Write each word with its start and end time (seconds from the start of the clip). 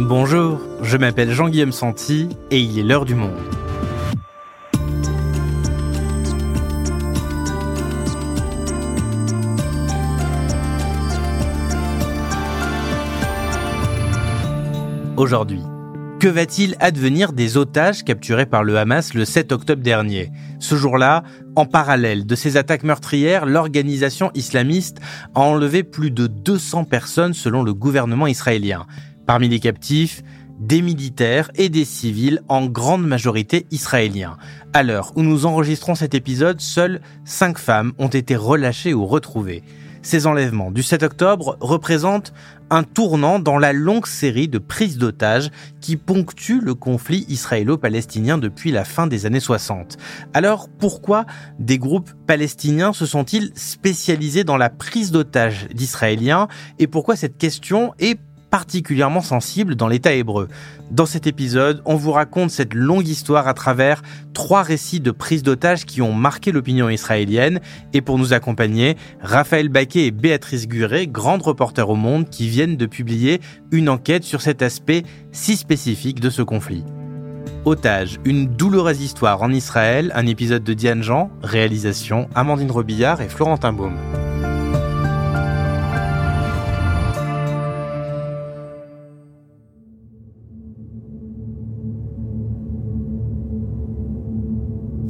Bonjour, 0.00 0.60
je 0.80 0.96
m'appelle 0.96 1.32
Jean-Guillaume 1.32 1.72
Santi 1.72 2.28
et 2.52 2.60
il 2.60 2.78
est 2.78 2.84
l'heure 2.84 3.04
du 3.04 3.16
monde. 3.16 3.32
Aujourd'hui, 15.16 15.62
que 16.20 16.28
va-t-il 16.28 16.76
advenir 16.78 17.32
des 17.32 17.56
otages 17.56 18.04
capturés 18.04 18.46
par 18.46 18.62
le 18.62 18.78
Hamas 18.78 19.14
le 19.14 19.24
7 19.24 19.50
octobre 19.50 19.82
dernier? 19.82 20.30
Ce 20.60 20.76
jour-là, 20.76 21.24
en 21.56 21.66
parallèle 21.66 22.24
de 22.24 22.36
ces 22.36 22.56
attaques 22.56 22.84
meurtrières, 22.84 23.46
l'organisation 23.46 24.30
islamiste 24.34 24.98
a 25.34 25.40
enlevé 25.40 25.82
plus 25.82 26.12
de 26.12 26.28
200 26.28 26.84
personnes 26.84 27.34
selon 27.34 27.64
le 27.64 27.74
gouvernement 27.74 28.28
israélien. 28.28 28.86
Parmi 29.28 29.50
les 29.50 29.60
captifs, 29.60 30.22
des 30.58 30.80
militaires 30.80 31.50
et 31.54 31.68
des 31.68 31.84
civils, 31.84 32.40
en 32.48 32.64
grande 32.64 33.06
majorité 33.06 33.66
israéliens. 33.70 34.38
À 34.72 34.82
l'heure 34.82 35.12
où 35.16 35.22
nous 35.22 35.44
enregistrons 35.44 35.94
cet 35.94 36.14
épisode, 36.14 36.62
seules 36.62 37.02
cinq 37.26 37.58
femmes 37.58 37.92
ont 37.98 38.08
été 38.08 38.36
relâchées 38.36 38.94
ou 38.94 39.04
retrouvées. 39.04 39.62
Ces 40.00 40.26
enlèvements 40.26 40.70
du 40.70 40.82
7 40.82 41.02
octobre 41.02 41.58
représentent 41.60 42.32
un 42.70 42.84
tournant 42.84 43.38
dans 43.38 43.58
la 43.58 43.74
longue 43.74 44.06
série 44.06 44.48
de 44.48 44.56
prises 44.58 44.96
d'otages 44.96 45.50
qui 45.82 45.98
ponctue 45.98 46.60
le 46.62 46.74
conflit 46.74 47.26
israélo-palestinien 47.28 48.38
depuis 48.38 48.70
la 48.70 48.84
fin 48.84 49.06
des 49.06 49.26
années 49.26 49.40
60. 49.40 49.98
Alors 50.32 50.70
pourquoi 50.70 51.26
des 51.58 51.76
groupes 51.76 52.12
palestiniens 52.26 52.94
se 52.94 53.04
sont-ils 53.04 53.52
spécialisés 53.54 54.44
dans 54.44 54.56
la 54.56 54.70
prise 54.70 55.10
d'otages 55.10 55.68
d'Israéliens 55.74 56.48
et 56.78 56.86
pourquoi 56.86 57.14
cette 57.14 57.36
question 57.36 57.92
est 57.98 58.18
particulièrement 58.50 59.20
sensible 59.20 59.74
dans 59.74 59.88
l'État 59.88 60.12
hébreu. 60.12 60.48
Dans 60.90 61.06
cet 61.06 61.26
épisode, 61.26 61.82
on 61.84 61.96
vous 61.96 62.12
raconte 62.12 62.50
cette 62.50 62.74
longue 62.74 63.08
histoire 63.08 63.46
à 63.46 63.54
travers 63.54 64.02
trois 64.32 64.62
récits 64.62 65.00
de 65.00 65.10
prise 65.10 65.42
d'otages 65.42 65.84
qui 65.84 66.02
ont 66.02 66.12
marqué 66.12 66.52
l'opinion 66.52 66.88
israélienne. 66.88 67.60
Et 67.92 68.00
pour 68.00 68.18
nous 68.18 68.32
accompagner, 68.32 68.96
Raphaël 69.20 69.68
Baquet 69.68 70.06
et 70.06 70.10
Béatrice 70.10 70.68
Guret, 70.68 71.06
grandes 71.06 71.42
reporters 71.42 71.88
au 71.88 71.96
monde, 71.96 72.28
qui 72.30 72.48
viennent 72.48 72.76
de 72.76 72.86
publier 72.86 73.40
une 73.70 73.88
enquête 73.88 74.24
sur 74.24 74.40
cet 74.40 74.62
aspect 74.62 75.02
si 75.32 75.56
spécifique 75.56 76.20
de 76.20 76.30
ce 76.30 76.42
conflit. 76.42 76.84
Otage, 77.64 78.18
une 78.24 78.46
douloureuse 78.46 79.02
histoire 79.02 79.42
en 79.42 79.50
Israël, 79.50 80.10
un 80.14 80.26
épisode 80.26 80.64
de 80.64 80.72
Diane 80.74 81.02
Jean, 81.02 81.30
réalisation 81.42 82.28
Amandine 82.34 82.70
Robillard 82.70 83.20
et 83.20 83.28
Florentin 83.28 83.72
Baume. 83.72 83.98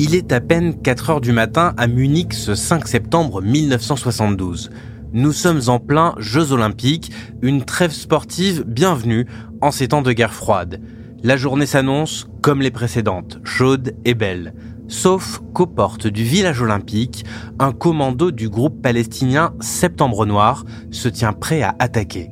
Il 0.00 0.14
est 0.14 0.30
à 0.30 0.40
peine 0.40 0.80
4 0.80 1.10
heures 1.10 1.20
du 1.20 1.32
matin 1.32 1.74
à 1.76 1.88
Munich 1.88 2.32
ce 2.32 2.54
5 2.54 2.86
septembre 2.86 3.42
1972. 3.42 4.70
Nous 5.12 5.32
sommes 5.32 5.62
en 5.66 5.80
plein 5.80 6.14
Jeux 6.18 6.52
Olympiques, 6.52 7.10
une 7.42 7.64
trêve 7.64 7.90
sportive 7.90 8.62
bienvenue 8.64 9.26
en 9.60 9.72
ces 9.72 9.88
temps 9.88 10.02
de 10.02 10.12
guerre 10.12 10.34
froide. 10.34 10.80
La 11.24 11.36
journée 11.36 11.66
s'annonce 11.66 12.28
comme 12.42 12.62
les 12.62 12.70
précédentes, 12.70 13.40
chaude 13.42 13.96
et 14.04 14.14
belle. 14.14 14.54
Sauf 14.86 15.40
qu'aux 15.52 15.66
portes 15.66 16.06
du 16.06 16.22
village 16.22 16.62
olympique, 16.62 17.24
un 17.58 17.72
commando 17.72 18.30
du 18.30 18.48
groupe 18.48 18.80
palestinien 18.80 19.52
Septembre 19.58 20.26
Noir 20.26 20.64
se 20.92 21.08
tient 21.08 21.32
prêt 21.32 21.62
à 21.62 21.74
attaquer. 21.80 22.30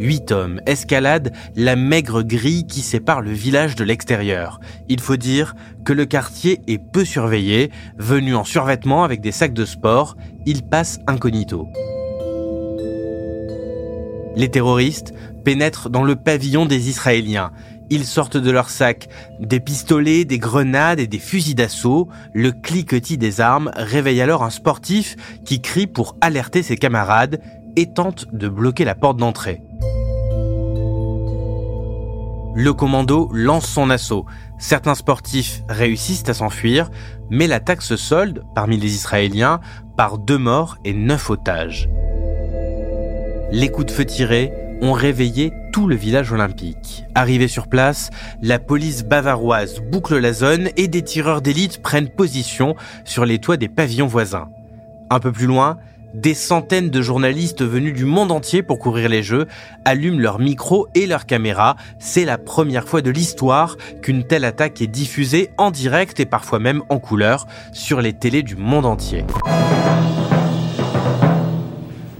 Huit 0.00 0.30
hommes 0.30 0.60
escaladent 0.66 1.32
la 1.56 1.74
maigre 1.74 2.22
grille 2.22 2.66
qui 2.66 2.82
sépare 2.82 3.20
le 3.20 3.32
village 3.32 3.74
de 3.74 3.84
l'extérieur. 3.84 4.60
Il 4.88 5.00
faut 5.00 5.16
dire 5.16 5.54
que 5.84 5.92
le 5.92 6.06
quartier 6.06 6.60
est 6.66 6.78
peu 6.78 7.04
surveillé. 7.04 7.70
Venu 7.98 8.34
en 8.34 8.44
survêtement 8.44 9.04
avec 9.04 9.20
des 9.20 9.32
sacs 9.32 9.54
de 9.54 9.64
sport, 9.64 10.16
il 10.46 10.62
passe 10.62 11.00
incognito. 11.06 11.66
Les 14.36 14.50
terroristes 14.50 15.12
pénètrent 15.44 15.90
dans 15.90 16.04
le 16.04 16.14
pavillon 16.14 16.64
des 16.64 16.88
Israéliens. 16.88 17.50
Ils 17.90 18.04
sortent 18.04 18.36
de 18.36 18.50
leurs 18.50 18.68
sacs 18.68 19.08
des 19.40 19.60
pistolets, 19.60 20.24
des 20.24 20.38
grenades 20.38 21.00
et 21.00 21.06
des 21.06 21.18
fusils 21.18 21.54
d'assaut. 21.54 22.08
Le 22.34 22.52
cliquetis 22.52 23.16
des 23.16 23.40
armes 23.40 23.70
réveille 23.74 24.20
alors 24.20 24.44
un 24.44 24.50
sportif 24.50 25.16
qui 25.44 25.62
crie 25.62 25.86
pour 25.86 26.16
alerter 26.20 26.62
ses 26.62 26.76
camarades 26.76 27.40
et 27.78 27.86
tente 27.86 28.26
de 28.34 28.48
bloquer 28.48 28.84
la 28.84 28.96
porte 28.96 29.18
d'entrée. 29.18 29.62
Le 32.56 32.72
commando 32.72 33.30
lance 33.32 33.66
son 33.66 33.88
assaut. 33.88 34.26
Certains 34.58 34.96
sportifs 34.96 35.62
réussissent 35.68 36.28
à 36.28 36.34
s'enfuir, 36.34 36.90
mais 37.30 37.46
l'attaque 37.46 37.82
se 37.82 37.96
solde, 37.96 38.42
parmi 38.52 38.78
les 38.78 38.96
Israéliens, 38.96 39.60
par 39.96 40.18
deux 40.18 40.38
morts 40.38 40.76
et 40.84 40.92
neuf 40.92 41.30
otages. 41.30 41.88
Les 43.52 43.68
coups 43.68 43.86
de 43.86 43.92
feu 43.92 44.04
tirés 44.04 44.52
ont 44.82 44.92
réveillé 44.92 45.52
tout 45.72 45.86
le 45.86 45.94
village 45.94 46.32
olympique. 46.32 47.04
Arrivé 47.14 47.46
sur 47.46 47.68
place, 47.68 48.10
la 48.42 48.58
police 48.58 49.04
bavaroise 49.04 49.80
boucle 49.92 50.18
la 50.18 50.32
zone 50.32 50.70
et 50.76 50.88
des 50.88 51.02
tireurs 51.02 51.42
d'élite 51.42 51.80
prennent 51.80 52.08
position 52.08 52.74
sur 53.04 53.24
les 53.24 53.38
toits 53.38 53.56
des 53.56 53.68
pavillons 53.68 54.08
voisins. 54.08 54.48
Un 55.10 55.20
peu 55.20 55.30
plus 55.30 55.46
loin, 55.46 55.78
des 56.14 56.34
centaines 56.34 56.90
de 56.90 57.02
journalistes 57.02 57.62
venus 57.62 57.94
du 57.94 58.04
monde 58.04 58.32
entier 58.32 58.62
pour 58.62 58.78
couvrir 58.78 59.08
les 59.08 59.22
Jeux 59.22 59.46
allument 59.84 60.18
leurs 60.18 60.38
micros 60.38 60.88
et 60.94 61.06
leurs 61.06 61.26
caméras. 61.26 61.76
C'est 61.98 62.24
la 62.24 62.38
première 62.38 62.88
fois 62.88 63.02
de 63.02 63.10
l'histoire 63.10 63.76
qu'une 64.02 64.24
telle 64.24 64.44
attaque 64.44 64.80
est 64.80 64.86
diffusée 64.86 65.50
en 65.58 65.70
direct 65.70 66.20
et 66.20 66.26
parfois 66.26 66.58
même 66.58 66.82
en 66.88 66.98
couleur 66.98 67.46
sur 67.72 68.00
les 68.00 68.12
télés 68.12 68.42
du 68.42 68.56
monde 68.56 68.86
entier. 68.86 69.24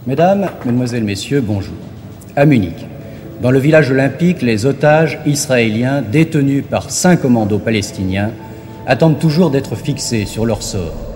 Mesdames, 0.07 0.49
Mesdemoiselles, 0.65 1.05
Messieurs, 1.05 1.41
bonjour. 1.41 1.75
À 2.35 2.47
Munich, 2.47 2.87
dans 3.43 3.51
le 3.51 3.59
village 3.59 3.91
olympique, 3.91 4.43
les 4.43 4.67
otages 4.67 5.21
israéliens 5.27 6.03
détenus 6.03 6.65
par 6.69 6.91
cinq 6.91 7.23
commandos 7.23 7.59
palestiniens 7.59 8.33
attendent 8.87 9.19
toujours 9.19 9.51
d'être 9.51 9.77
fixés 9.77 10.25
sur 10.25 10.47
leur 10.47 10.63
sort. 10.63 11.08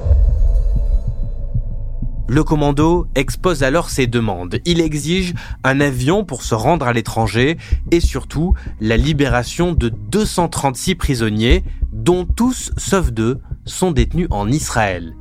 Le 2.29 2.45
commando 2.45 3.09
expose 3.15 3.63
alors 3.63 3.91
ses 3.91 4.07
demandes. 4.07 4.61
Il 4.65 4.81
exige 4.81 5.35
un 5.65 5.81
avion 5.81 6.25
pour 6.25 6.43
se 6.43 6.55
rendre 6.55 6.87
à 6.87 6.93
l'étranger 6.93 7.59
et 7.91 8.01
surtout 8.01 8.55
la 8.81 8.97
libération 8.97 9.73
de 9.73 9.89
236 9.89 10.95
prisonniers, 10.95 11.65
dont 11.93 12.25
tous, 12.25 12.71
sauf 12.77 13.11
deux, 13.11 13.41
sont 13.65 13.91
détenus 13.91 14.29
en 14.31 14.49
Israël. 14.49 15.15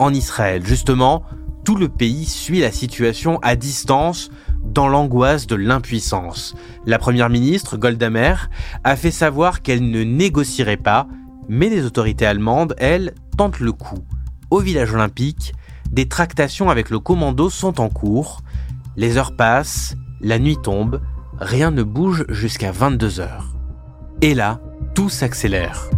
En 0.00 0.12
Israël, 0.12 0.66
justement, 0.66 1.22
tout 1.64 1.76
le 1.76 1.88
pays 1.88 2.26
suit 2.26 2.60
la 2.60 2.72
situation 2.72 3.38
à 3.42 3.54
distance 3.54 4.30
dans 4.64 4.88
l'angoisse 4.88 5.46
de 5.46 5.54
l'impuissance. 5.54 6.54
La 6.86 6.98
première 6.98 7.30
ministre, 7.30 7.76
Golda 7.76 8.10
Meir, 8.10 8.50
a 8.82 8.96
fait 8.96 9.12
savoir 9.12 9.62
qu'elle 9.62 9.88
ne 9.88 10.02
négocierait 10.02 10.76
pas, 10.76 11.06
mais 11.48 11.68
les 11.68 11.84
autorités 11.84 12.26
allemandes, 12.26 12.74
elles, 12.78 13.14
tentent 13.36 13.60
le 13.60 13.72
coup 13.72 14.04
au 14.54 14.60
village 14.60 14.92
olympique, 14.94 15.52
des 15.90 16.08
tractations 16.08 16.70
avec 16.70 16.88
le 16.88 17.00
commando 17.00 17.50
sont 17.50 17.80
en 17.80 17.88
cours. 17.88 18.40
Les 18.96 19.16
heures 19.16 19.34
passent, 19.34 19.96
la 20.20 20.38
nuit 20.38 20.58
tombe, 20.62 21.00
rien 21.40 21.72
ne 21.72 21.82
bouge 21.82 22.24
jusqu'à 22.28 22.70
22 22.70 23.18
heures. 23.18 23.52
Et 24.22 24.32
là, 24.32 24.60
tout 24.94 25.08
s'accélère. 25.08 25.90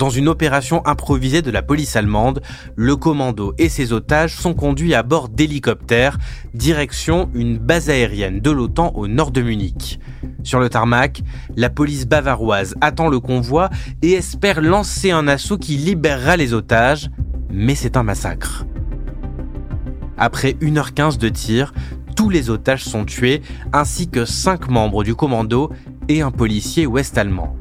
Dans 0.00 0.08
une 0.08 0.28
opération 0.28 0.80
improvisée 0.86 1.42
de 1.42 1.50
la 1.50 1.60
police 1.60 1.94
allemande, 1.94 2.40
le 2.74 2.96
commando 2.96 3.52
et 3.58 3.68
ses 3.68 3.92
otages 3.92 4.34
sont 4.34 4.54
conduits 4.54 4.94
à 4.94 5.02
bord 5.02 5.28
d'hélicoptères, 5.28 6.16
direction 6.54 7.28
une 7.34 7.58
base 7.58 7.90
aérienne 7.90 8.40
de 8.40 8.50
l'OTAN 8.50 8.92
au 8.94 9.08
nord 9.08 9.30
de 9.30 9.42
Munich. 9.42 10.00
Sur 10.42 10.58
le 10.58 10.70
tarmac, 10.70 11.20
la 11.54 11.68
police 11.68 12.06
bavaroise 12.06 12.74
attend 12.80 13.08
le 13.08 13.20
convoi 13.20 13.68
et 14.00 14.12
espère 14.12 14.62
lancer 14.62 15.10
un 15.10 15.28
assaut 15.28 15.58
qui 15.58 15.76
libérera 15.76 16.38
les 16.38 16.54
otages, 16.54 17.10
mais 17.50 17.74
c'est 17.74 17.98
un 17.98 18.02
massacre. 18.02 18.64
Après 20.16 20.52
1h15 20.62 21.18
de 21.18 21.28
tir, 21.28 21.74
tous 22.16 22.30
les 22.30 22.48
otages 22.48 22.84
sont 22.84 23.04
tués, 23.04 23.42
ainsi 23.74 24.08
que 24.08 24.24
5 24.24 24.70
membres 24.70 25.04
du 25.04 25.14
commando 25.14 25.70
et 26.08 26.22
un 26.22 26.30
policier 26.30 26.86
ouest-allemand 26.86 27.54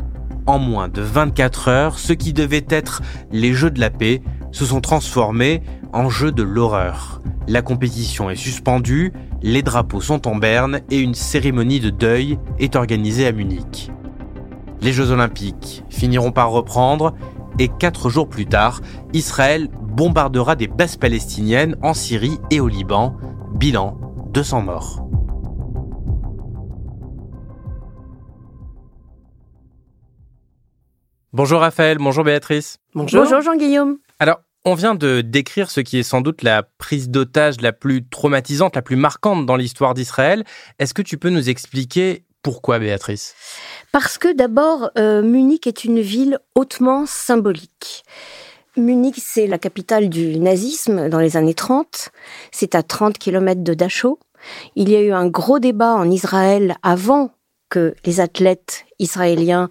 en 0.49 0.57
moins 0.57 0.87
de 0.87 1.01
24 1.01 1.67
heures, 1.67 1.99
ce 1.99 2.11
qui 2.11 2.33
devait 2.33 2.65
être 2.69 3.03
les 3.31 3.53
Jeux 3.53 3.69
de 3.69 3.79
la 3.79 3.91
paix 3.91 4.23
se 4.51 4.65
sont 4.65 4.81
transformés 4.81 5.61
en 5.93 6.09
Jeux 6.09 6.31
de 6.31 6.41
l'horreur. 6.41 7.21
La 7.47 7.61
compétition 7.61 8.31
est 8.31 8.35
suspendue, 8.35 9.13
les 9.43 9.61
drapeaux 9.61 10.01
sont 10.01 10.27
en 10.27 10.35
berne 10.35 10.81
et 10.89 10.97
une 10.99 11.13
cérémonie 11.13 11.79
de 11.79 11.91
deuil 11.91 12.39
est 12.57 12.75
organisée 12.75 13.27
à 13.27 13.31
Munich. 13.31 13.91
Les 14.81 14.91
Jeux 14.91 15.11
olympiques 15.11 15.83
finiront 15.89 16.31
par 16.31 16.49
reprendre 16.49 17.13
et 17.59 17.67
quatre 17.67 18.09
jours 18.09 18.27
plus 18.27 18.47
tard, 18.47 18.81
Israël 19.13 19.69
bombardera 19.83 20.55
des 20.55 20.67
bases 20.67 20.97
palestiniennes 20.97 21.75
en 21.83 21.93
Syrie 21.93 22.39
et 22.49 22.59
au 22.59 22.67
Liban. 22.67 23.15
Bilan 23.53 23.99
200 24.33 24.61
morts. 24.61 25.08
Bonjour 31.31 31.59
Raphaël, 31.59 31.99
bonjour 31.99 32.23
Béatrice. 32.23 32.79
Bonjour, 32.95 33.21
bonjour 33.21 33.41
Jean-Guillaume. 33.41 33.99
Alors, 34.17 34.39
on 34.65 34.73
vient 34.73 34.95
de 34.95 35.21
décrire 35.21 35.69
ce 35.69 35.79
qui 35.79 35.99
est 35.99 36.03
sans 36.03 36.21
doute 36.21 36.41
la 36.41 36.63
prise 36.63 37.09
d'otage 37.09 37.61
la 37.61 37.71
plus 37.71 38.03
traumatisante, 38.03 38.75
la 38.75 38.81
plus 38.81 38.95
marquante 38.95 39.45
dans 39.45 39.55
l'histoire 39.55 39.93
d'Israël. 39.93 40.43
Est-ce 40.79 40.95
que 40.95 41.03
tu 41.03 41.19
peux 41.19 41.29
nous 41.29 41.47
expliquer 41.47 42.23
pourquoi, 42.41 42.79
Béatrice? 42.79 43.35
Parce 43.91 44.17
que 44.17 44.33
d'abord, 44.33 44.89
euh, 44.97 45.21
Munich 45.21 45.67
est 45.67 45.83
une 45.83 45.99
ville 45.99 46.39
hautement 46.55 47.05
symbolique. 47.05 48.03
Munich, 48.75 49.19
c'est 49.19 49.45
la 49.45 49.59
capitale 49.59 50.09
du 50.09 50.39
nazisme 50.39 51.09
dans 51.09 51.19
les 51.19 51.37
années 51.37 51.53
30. 51.53 52.09
C'est 52.51 52.73
à 52.73 52.81
30 52.81 53.19
km 53.19 53.61
de 53.61 53.75
Dachau. 53.75 54.17
Il 54.75 54.89
y 54.89 54.95
a 54.95 55.01
eu 55.01 55.11
un 55.11 55.27
gros 55.27 55.59
débat 55.59 55.93
en 55.93 56.09
Israël 56.09 56.75
avant 56.81 57.29
que 57.69 57.93
les 58.03 58.19
athlètes 58.19 58.85
israéliens 58.97 59.69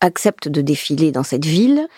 acceptent 0.00 0.48
de 0.48 0.60
défiler 0.60 1.12
dans 1.12 1.22
cette 1.22 1.44
ville. 1.44 1.88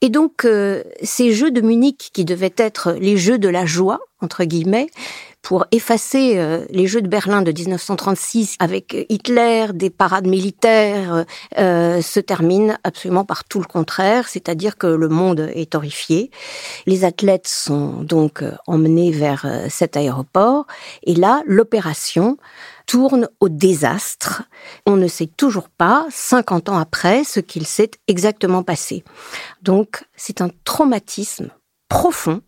Et 0.00 0.10
donc, 0.10 0.44
euh, 0.44 0.84
ces 1.02 1.32
Jeux 1.32 1.50
de 1.50 1.60
Munich, 1.60 2.10
qui 2.12 2.24
devaient 2.24 2.54
être 2.56 2.92
les 2.92 3.16
Jeux 3.16 3.38
de 3.38 3.48
la 3.48 3.66
joie, 3.66 3.98
entre 4.20 4.44
guillemets, 4.44 4.88
pour 5.42 5.66
effacer 5.72 6.38
euh, 6.38 6.64
les 6.70 6.86
Jeux 6.86 7.02
de 7.02 7.08
Berlin 7.08 7.42
de 7.42 7.50
1936 7.50 8.56
avec 8.60 8.96
Hitler, 9.08 9.66
des 9.74 9.90
parades 9.90 10.26
militaires, 10.26 11.24
euh, 11.58 12.00
se 12.00 12.20
terminent 12.20 12.76
absolument 12.84 13.24
par 13.24 13.44
tout 13.44 13.58
le 13.58 13.66
contraire, 13.66 14.28
c'est-à-dire 14.28 14.76
que 14.76 14.86
le 14.86 15.08
monde 15.08 15.50
est 15.52 15.74
horrifié. 15.74 16.30
Les 16.86 17.04
athlètes 17.04 17.48
sont 17.48 18.02
donc 18.02 18.44
emmenés 18.66 19.10
vers 19.10 19.46
cet 19.68 19.96
aéroport, 19.96 20.66
et 21.04 21.14
là, 21.14 21.42
l'opération 21.46 22.36
tourne 22.88 23.28
au 23.38 23.48
désastre. 23.48 24.42
On 24.86 24.96
ne 24.96 25.06
sait 25.06 25.28
toujours 25.28 25.68
pas, 25.68 26.06
50 26.10 26.70
ans 26.70 26.78
après, 26.78 27.22
ce 27.22 27.38
qu'il 27.38 27.66
s'est 27.66 27.92
exactement 28.08 28.64
passé. 28.64 29.04
Donc, 29.62 30.04
c'est 30.16 30.40
un 30.40 30.50
traumatisme 30.64 31.50
profond 31.88 32.40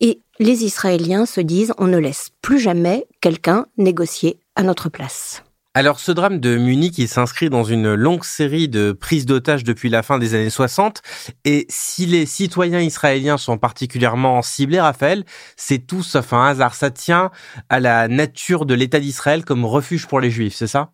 et 0.00 0.20
les 0.38 0.64
Israéliens 0.64 1.26
se 1.26 1.40
disent 1.40 1.72
on 1.78 1.86
ne 1.86 1.98
laisse 1.98 2.30
plus 2.42 2.60
jamais 2.60 3.06
quelqu'un 3.20 3.66
négocier 3.78 4.38
à 4.54 4.62
notre 4.62 4.90
place. 4.90 5.42
Alors 5.72 6.00
ce 6.00 6.10
drame 6.10 6.40
de 6.40 6.56
Munich, 6.56 6.98
il 6.98 7.06
s'inscrit 7.06 7.48
dans 7.48 7.62
une 7.62 7.94
longue 7.94 8.24
série 8.24 8.68
de 8.68 8.90
prises 8.90 9.24
d'otages 9.24 9.62
depuis 9.62 9.88
la 9.88 10.02
fin 10.02 10.18
des 10.18 10.34
années 10.34 10.50
60. 10.50 11.00
Et 11.44 11.64
si 11.68 12.06
les 12.06 12.26
citoyens 12.26 12.80
israéliens 12.80 13.38
sont 13.38 13.56
particulièrement 13.56 14.42
ciblés, 14.42 14.80
Raphaël, 14.80 15.24
c'est 15.56 15.78
tout 15.78 16.02
sauf 16.02 16.32
un 16.32 16.46
hasard. 16.46 16.74
Ça 16.74 16.90
tient 16.90 17.30
à 17.68 17.78
la 17.78 18.08
nature 18.08 18.66
de 18.66 18.74
l'État 18.74 18.98
d'Israël 18.98 19.44
comme 19.44 19.64
refuge 19.64 20.08
pour 20.08 20.18
les 20.18 20.32
Juifs, 20.32 20.56
c'est 20.56 20.66
ça? 20.66 20.90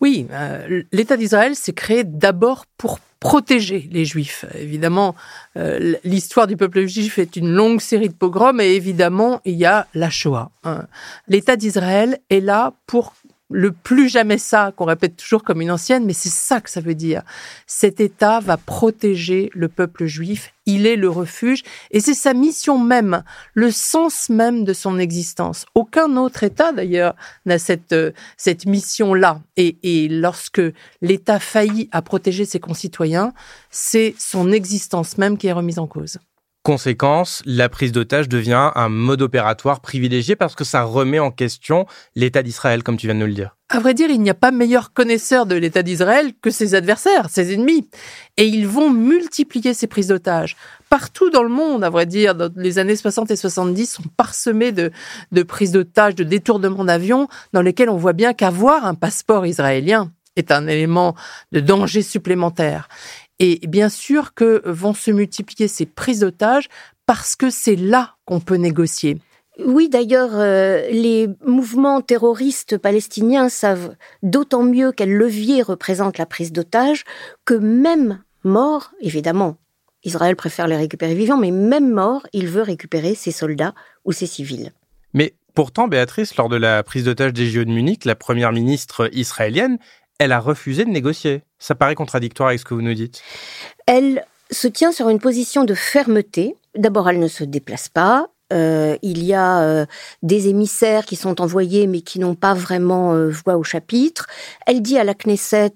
Oui, 0.00 0.28
euh, 0.30 0.84
l'État 0.92 1.16
d'Israël 1.16 1.56
s'est 1.56 1.72
créé 1.72 2.04
d'abord 2.04 2.66
pour 2.76 3.00
protéger 3.18 3.88
les 3.90 4.04
juifs. 4.04 4.44
Évidemment, 4.54 5.16
euh, 5.56 5.96
l'histoire 6.04 6.46
du 6.46 6.56
peuple 6.56 6.86
juif 6.86 7.18
est 7.18 7.34
une 7.34 7.48
longue 7.48 7.80
série 7.80 8.08
de 8.08 8.14
pogroms 8.14 8.60
et 8.60 8.74
évidemment, 8.74 9.40
il 9.44 9.54
y 9.54 9.64
a 9.64 9.88
la 9.94 10.10
Shoah. 10.10 10.50
Hein. 10.62 10.84
L'État 11.26 11.56
d'Israël 11.56 12.18
est 12.30 12.40
là 12.40 12.74
pour 12.86 13.14
le 13.50 13.70
plus 13.70 14.08
jamais 14.08 14.38
ça, 14.38 14.72
qu'on 14.74 14.86
répète 14.86 15.16
toujours 15.16 15.44
comme 15.44 15.60
une 15.60 15.70
ancienne, 15.70 16.04
mais 16.04 16.12
c'est 16.12 16.30
ça 16.30 16.60
que 16.60 16.68
ça 16.68 16.80
veut 16.80 16.94
dire. 16.94 17.22
Cet 17.66 18.00
État 18.00 18.40
va 18.40 18.56
protéger 18.56 19.50
le 19.54 19.68
peuple 19.68 20.06
juif, 20.06 20.52
il 20.66 20.86
est 20.86 20.96
le 20.96 21.08
refuge, 21.08 21.62
et 21.92 22.00
c'est 22.00 22.14
sa 22.14 22.34
mission 22.34 22.78
même, 22.78 23.22
le 23.54 23.70
sens 23.70 24.28
même 24.28 24.64
de 24.64 24.72
son 24.72 24.98
existence. 24.98 25.64
Aucun 25.74 26.16
autre 26.16 26.42
État, 26.42 26.72
d'ailleurs, 26.72 27.14
n'a 27.44 27.58
cette, 27.58 27.92
euh, 27.92 28.10
cette 28.36 28.66
mission-là. 28.66 29.40
Et, 29.56 29.76
et 29.82 30.08
lorsque 30.08 30.62
l'État 31.00 31.38
faillit 31.38 31.88
à 31.92 32.02
protéger 32.02 32.44
ses 32.44 32.60
concitoyens, 32.60 33.32
c'est 33.70 34.14
son 34.18 34.50
existence 34.50 35.18
même 35.18 35.38
qui 35.38 35.46
est 35.46 35.52
remise 35.52 35.78
en 35.78 35.86
cause. 35.86 36.18
Conséquence, 36.66 37.44
la 37.46 37.68
prise 37.68 37.92
d'otage 37.92 38.28
devient 38.28 38.72
un 38.74 38.88
mode 38.88 39.22
opératoire 39.22 39.78
privilégié 39.78 40.34
parce 40.34 40.56
que 40.56 40.64
ça 40.64 40.82
remet 40.82 41.20
en 41.20 41.30
question 41.30 41.86
l'État 42.16 42.42
d'Israël, 42.42 42.82
comme 42.82 42.96
tu 42.96 43.06
viens 43.06 43.14
de 43.14 43.20
nous 43.20 43.26
le 43.26 43.34
dire. 43.34 43.56
À 43.68 43.78
vrai 43.78 43.94
dire, 43.94 44.10
il 44.10 44.20
n'y 44.20 44.30
a 44.30 44.34
pas 44.34 44.50
meilleur 44.50 44.92
connaisseur 44.92 45.46
de 45.46 45.54
l'État 45.54 45.84
d'Israël 45.84 46.32
que 46.42 46.50
ses 46.50 46.74
adversaires, 46.74 47.30
ses 47.30 47.54
ennemis. 47.54 47.88
Et 48.36 48.46
ils 48.48 48.66
vont 48.66 48.90
multiplier 48.90 49.74
ces 49.74 49.86
prises 49.86 50.08
d'otages. 50.08 50.56
Partout 50.90 51.30
dans 51.30 51.44
le 51.44 51.50
monde, 51.50 51.84
à 51.84 51.88
vrai 51.88 52.04
dire, 52.04 52.34
dans 52.34 52.52
les 52.56 52.80
années 52.80 52.96
60 52.96 53.30
et 53.30 53.36
70 53.36 53.86
sont 53.86 54.02
parsemées 54.16 54.72
de, 54.72 54.90
de 55.30 55.42
prises 55.44 55.70
d'otages, 55.70 56.16
de 56.16 56.24
détournements 56.24 56.84
d'avions, 56.84 57.28
dans 57.52 57.62
lesquels 57.62 57.90
on 57.90 57.96
voit 57.96 58.12
bien 58.12 58.34
qu'avoir 58.34 58.86
un 58.86 58.94
passeport 58.96 59.46
israélien 59.46 60.10
est 60.34 60.50
un 60.52 60.66
élément 60.66 61.14
de 61.52 61.60
danger 61.60 62.02
supplémentaire. 62.02 62.88
Et 63.38 63.60
bien 63.66 63.88
sûr 63.88 64.34
que 64.34 64.62
vont 64.64 64.94
se 64.94 65.10
multiplier 65.10 65.68
ces 65.68 65.86
prises 65.86 66.20
d'otages 66.20 66.68
parce 67.04 67.36
que 67.36 67.50
c'est 67.50 67.76
là 67.76 68.16
qu'on 68.24 68.40
peut 68.40 68.56
négocier. 68.56 69.18
Oui, 69.64 69.88
d'ailleurs, 69.88 70.32
euh, 70.34 70.86
les 70.90 71.28
mouvements 71.44 72.02
terroristes 72.02 72.76
palestiniens 72.76 73.48
savent 73.48 73.94
d'autant 74.22 74.62
mieux 74.62 74.92
quel 74.92 75.12
levier 75.12 75.62
représente 75.62 76.18
la 76.18 76.26
prise 76.26 76.52
d'otages 76.52 77.04
que 77.46 77.54
même 77.54 78.22
mort, 78.44 78.92
évidemment, 79.00 79.56
Israël 80.04 80.36
préfère 80.36 80.68
les 80.68 80.76
récupérer 80.76 81.14
vivants, 81.14 81.38
mais 81.38 81.50
même 81.50 81.90
mort, 81.90 82.26
il 82.32 82.48
veut 82.48 82.62
récupérer 82.62 83.14
ses 83.14 83.32
soldats 83.32 83.74
ou 84.04 84.12
ses 84.12 84.26
civils. 84.26 84.72
Mais 85.14 85.34
pourtant, 85.54 85.88
Béatrice, 85.88 86.36
lors 86.36 86.50
de 86.50 86.56
la 86.56 86.82
prise 86.82 87.04
d'otage 87.04 87.32
des 87.32 87.46
JO 87.46 87.64
de 87.64 87.70
Munich, 87.70 88.04
la 88.04 88.14
première 88.14 88.52
ministre 88.52 89.08
israélienne, 89.12 89.78
elle 90.18 90.32
a 90.32 90.40
refusé 90.40 90.84
de 90.84 90.90
négocier. 90.90 91.42
Ça 91.58 91.74
paraît 91.74 91.94
contradictoire 91.94 92.48
avec 92.48 92.60
ce 92.60 92.64
que 92.64 92.74
vous 92.74 92.82
nous 92.82 92.94
dites. 92.94 93.22
Elle 93.86 94.24
se 94.50 94.68
tient 94.68 94.92
sur 94.92 95.08
une 95.08 95.18
position 95.18 95.64
de 95.64 95.74
fermeté. 95.74 96.56
D'abord, 96.74 97.08
elle 97.08 97.18
ne 97.18 97.28
se 97.28 97.44
déplace 97.44 97.88
pas. 97.88 98.28
Euh, 98.52 98.96
il 99.02 99.24
y 99.24 99.34
a 99.34 99.60
euh, 99.62 99.86
des 100.22 100.46
émissaires 100.46 101.04
qui 101.04 101.16
sont 101.16 101.40
envoyés 101.40 101.88
mais 101.88 102.00
qui 102.00 102.20
n'ont 102.20 102.36
pas 102.36 102.54
vraiment 102.54 103.12
euh, 103.12 103.28
voix 103.28 103.56
au 103.56 103.64
chapitre. 103.64 104.26
Elle 104.66 104.82
dit 104.82 104.98
à 104.98 105.04
la 105.04 105.14
Knesset, 105.14 105.72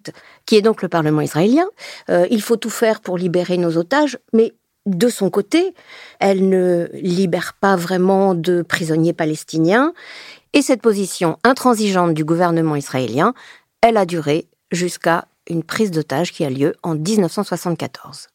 qui 0.46 0.54
est 0.54 0.62
donc 0.62 0.82
le 0.82 0.88
Parlement 0.88 1.20
israélien, 1.20 1.66
il 2.08 2.42
faut 2.42 2.56
tout 2.56 2.70
faire 2.70 3.00
pour 3.00 3.18
libérer 3.18 3.56
nos 3.56 3.76
otages, 3.76 4.18
mais 4.32 4.52
de 4.86 5.08
son 5.08 5.30
côté, 5.30 5.74
elle 6.18 6.48
ne 6.48 6.88
libère 6.94 7.54
pas 7.60 7.76
vraiment 7.76 8.34
de 8.34 8.62
prisonniers 8.62 9.12
palestiniens. 9.12 9.92
Et 10.52 10.62
cette 10.62 10.82
position 10.82 11.38
intransigeante 11.44 12.14
du 12.14 12.24
gouvernement 12.24 12.74
israélien, 12.74 13.34
elle 13.82 13.96
a 13.96 14.04
duré 14.04 14.48
jusqu'à 14.70 15.26
une 15.48 15.62
prise 15.62 15.90
d'otage 15.90 16.32
qui 16.32 16.44
a 16.44 16.50
lieu 16.50 16.74
en 16.82 16.94
1974. 16.94 18.28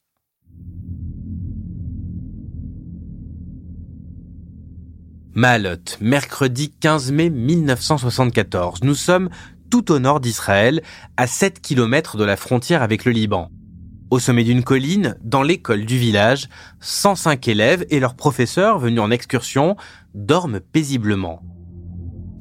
Malotte, 5.33 5.97
mercredi 6.01 6.71
15 6.71 7.11
mai 7.11 7.29
1974. 7.29 8.83
Nous 8.83 8.95
sommes 8.95 9.29
tout 9.69 9.91
au 9.91 9.99
nord 9.99 10.19
d'Israël, 10.19 10.81
à 11.17 11.27
7 11.27 11.61
km 11.61 12.17
de 12.17 12.23
la 12.23 12.37
frontière 12.37 12.81
avec 12.81 13.05
le 13.05 13.11
Liban. 13.11 13.49
Au 14.09 14.19
sommet 14.19 14.43
d'une 14.43 14.63
colline, 14.63 15.17
dans 15.23 15.43
l'école 15.43 15.85
du 15.85 15.97
village, 15.97 16.47
105 16.79 17.47
élèves 17.47 17.85
et 17.89 17.99
leurs 17.99 18.15
professeurs 18.15 18.79
venus 18.79 19.01
en 19.01 19.11
excursion 19.11 19.75
dorment 20.13 20.59
paisiblement. 20.59 21.41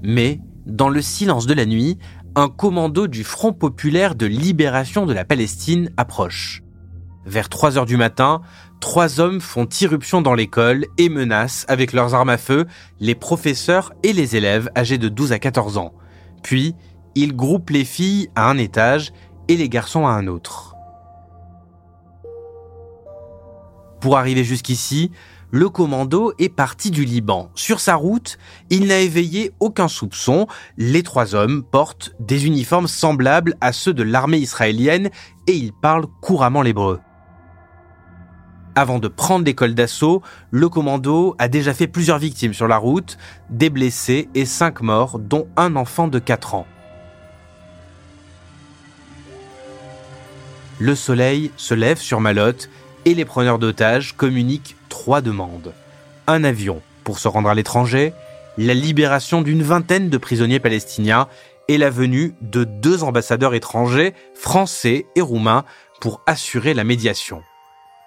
Mais, 0.02 0.40
dans 0.66 0.88
le 0.88 1.02
silence 1.02 1.46
de 1.46 1.54
la 1.54 1.66
nuit, 1.66 1.98
un 2.36 2.48
commando 2.48 3.06
du 3.06 3.22
Front 3.22 3.52
populaire 3.52 4.14
de 4.14 4.26
libération 4.26 5.06
de 5.06 5.12
la 5.12 5.24
Palestine 5.24 5.90
approche. 5.96 6.62
Vers 7.26 7.48
3 7.48 7.78
heures 7.78 7.86
du 7.86 7.96
matin, 7.96 8.42
trois 8.80 9.20
hommes 9.20 9.40
font 9.40 9.68
irruption 9.80 10.20
dans 10.20 10.34
l'école 10.34 10.84
et 10.98 11.08
menacent 11.08 11.64
avec 11.68 11.92
leurs 11.92 12.14
armes 12.14 12.30
à 12.30 12.36
feu 12.36 12.66
les 13.00 13.14
professeurs 13.14 13.92
et 14.02 14.12
les 14.12 14.36
élèves 14.36 14.68
âgés 14.76 14.98
de 14.98 15.08
12 15.08 15.32
à 15.32 15.38
14 15.38 15.78
ans. 15.78 15.94
Puis, 16.42 16.74
ils 17.14 17.34
groupent 17.34 17.70
les 17.70 17.84
filles 17.84 18.28
à 18.34 18.50
un 18.50 18.58
étage 18.58 19.12
et 19.48 19.56
les 19.56 19.68
garçons 19.68 20.06
à 20.06 20.10
un 20.10 20.26
autre. 20.26 20.73
Pour 24.04 24.18
arriver 24.18 24.44
jusqu'ici, 24.44 25.10
le 25.50 25.70
commando 25.70 26.34
est 26.38 26.50
parti 26.50 26.90
du 26.90 27.06
Liban. 27.06 27.50
Sur 27.54 27.80
sa 27.80 27.94
route, 27.94 28.36
il 28.68 28.86
n'a 28.86 28.98
éveillé 28.98 29.52
aucun 29.60 29.88
soupçon. 29.88 30.46
Les 30.76 31.02
trois 31.02 31.34
hommes 31.34 31.62
portent 31.62 32.14
des 32.20 32.44
uniformes 32.44 32.86
semblables 32.86 33.56
à 33.62 33.72
ceux 33.72 33.94
de 33.94 34.02
l'armée 34.02 34.36
israélienne 34.36 35.08
et 35.46 35.54
ils 35.54 35.72
parlent 35.72 36.04
couramment 36.20 36.60
l'hébreu. 36.60 37.00
Avant 38.74 38.98
de 38.98 39.08
prendre 39.08 39.46
l'école 39.46 39.74
d'assaut, 39.74 40.20
le 40.50 40.68
commando 40.68 41.34
a 41.38 41.48
déjà 41.48 41.72
fait 41.72 41.86
plusieurs 41.86 42.18
victimes 42.18 42.52
sur 42.52 42.68
la 42.68 42.76
route, 42.76 43.16
des 43.48 43.70
blessés 43.70 44.28
et 44.34 44.44
cinq 44.44 44.82
morts, 44.82 45.18
dont 45.18 45.48
un 45.56 45.76
enfant 45.76 46.08
de 46.08 46.18
4 46.18 46.56
ans. 46.56 46.66
Le 50.78 50.94
soleil 50.94 51.52
se 51.56 51.72
lève 51.72 51.98
sur 51.98 52.20
Malotte 52.20 52.68
et 53.04 53.14
les 53.14 53.24
preneurs 53.24 53.58
d'otages 53.58 54.14
communiquent 54.16 54.76
trois 54.88 55.20
demandes. 55.20 55.72
un 56.26 56.44
avion 56.44 56.80
pour 57.02 57.18
se 57.18 57.28
rendre 57.28 57.50
à 57.50 57.54
l'étranger, 57.54 58.14
la 58.56 58.74
libération 58.74 59.42
d'une 59.42 59.62
vingtaine 59.62 60.08
de 60.08 60.16
prisonniers 60.16 60.60
palestiniens 60.60 61.28
et 61.68 61.78
la 61.78 61.90
venue 61.90 62.34
de 62.40 62.64
deux 62.64 63.04
ambassadeurs 63.04 63.54
étrangers, 63.54 64.14
français 64.34 65.06
et 65.16 65.20
roumains, 65.20 65.64
pour 66.00 66.22
assurer 66.26 66.74
la 66.74 66.84
médiation. 66.84 67.42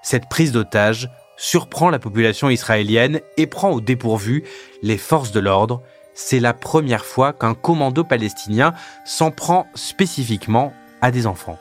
Cette 0.04 0.30
prise 0.30 0.52
d'otage 0.52 1.10
surprend 1.38 1.90
la 1.90 2.00
population 2.00 2.50
israélienne 2.50 3.22
et 3.38 3.48
prend 3.48 3.72
au 3.72 3.82
dépourvu 3.82 4.44
les 4.82 4.98
forces 4.98 5.32
de 5.32 5.40
l'ordre. 5.40 5.82
C'est 6.14 6.40
la 6.40 6.54
première 6.54 7.06
fois 7.06 7.34
qu'un 7.34 7.54
commando 7.54 8.04
palestinien 8.04 8.74
s'en 9.06 9.32
prend 9.32 9.68
spécifiquement 9.76 10.74
à 11.02 11.12
des 11.12 11.28
enfants. 11.28 11.60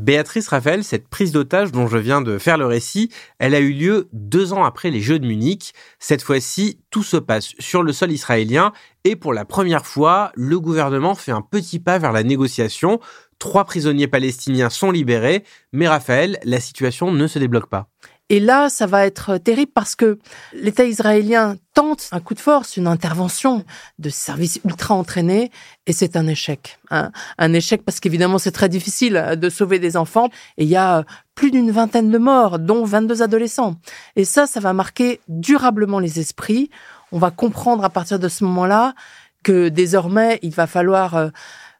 Béatrice 0.00 0.48
Raphaël, 0.48 0.82
cette 0.82 1.08
prise 1.08 1.30
d'otage 1.30 1.72
dont 1.72 1.86
je 1.86 1.98
viens 1.98 2.22
de 2.22 2.38
faire 2.38 2.56
le 2.56 2.64
récit, 2.64 3.10
elle 3.38 3.54
a 3.54 3.60
eu 3.60 3.74
lieu 3.74 4.08
deux 4.14 4.54
ans 4.54 4.64
après 4.64 4.90
les 4.90 5.02
Jeux 5.02 5.18
de 5.18 5.26
Munich. 5.26 5.74
Cette 5.98 6.22
fois-ci, 6.22 6.80
tout 6.90 7.02
se 7.02 7.18
passe 7.18 7.52
sur 7.58 7.82
le 7.82 7.92
sol 7.92 8.10
israélien 8.10 8.72
et 9.04 9.14
pour 9.14 9.34
la 9.34 9.44
première 9.44 9.84
fois, 9.84 10.32
le 10.34 10.58
gouvernement 10.58 11.14
fait 11.14 11.32
un 11.32 11.42
petit 11.42 11.80
pas 11.80 11.98
vers 11.98 12.12
la 12.12 12.22
négociation. 12.22 12.98
Trois 13.38 13.66
prisonniers 13.66 14.08
palestiniens 14.08 14.70
sont 14.70 14.90
libérés, 14.90 15.44
mais 15.72 15.86
Raphaël, 15.86 16.38
la 16.44 16.60
situation 16.60 17.12
ne 17.12 17.26
se 17.26 17.38
débloque 17.38 17.68
pas. 17.68 17.90
Et 18.30 18.38
là, 18.38 18.68
ça 18.68 18.86
va 18.86 19.06
être 19.06 19.38
terrible 19.38 19.72
parce 19.74 19.96
que 19.96 20.20
l'État 20.52 20.84
israélien 20.84 21.56
tente 21.74 22.08
un 22.12 22.20
coup 22.20 22.34
de 22.34 22.38
force, 22.38 22.76
une 22.76 22.86
intervention 22.86 23.64
de 23.98 24.08
services 24.08 24.60
ultra 24.64 24.94
entraînés, 24.94 25.50
et 25.88 25.92
c'est 25.92 26.16
un 26.16 26.28
échec. 26.28 26.78
Hein. 26.92 27.10
Un 27.38 27.52
échec 27.52 27.84
parce 27.84 27.98
qu'évidemment, 27.98 28.38
c'est 28.38 28.52
très 28.52 28.68
difficile 28.68 29.34
de 29.36 29.50
sauver 29.50 29.80
des 29.80 29.96
enfants, 29.96 30.28
et 30.58 30.62
il 30.62 30.68
y 30.68 30.76
a 30.76 31.04
plus 31.34 31.50
d'une 31.50 31.72
vingtaine 31.72 32.12
de 32.12 32.18
morts, 32.18 32.60
dont 32.60 32.84
22 32.84 33.20
adolescents. 33.20 33.74
Et 34.14 34.24
ça, 34.24 34.46
ça 34.46 34.60
va 34.60 34.72
marquer 34.72 35.20
durablement 35.26 35.98
les 35.98 36.20
esprits. 36.20 36.70
On 37.10 37.18
va 37.18 37.32
comprendre 37.32 37.82
à 37.82 37.90
partir 37.90 38.20
de 38.20 38.28
ce 38.28 38.44
moment-là 38.44 38.94
que 39.42 39.68
désormais, 39.68 40.38
il 40.42 40.52
va 40.52 40.68
falloir 40.68 41.16
euh, 41.16 41.30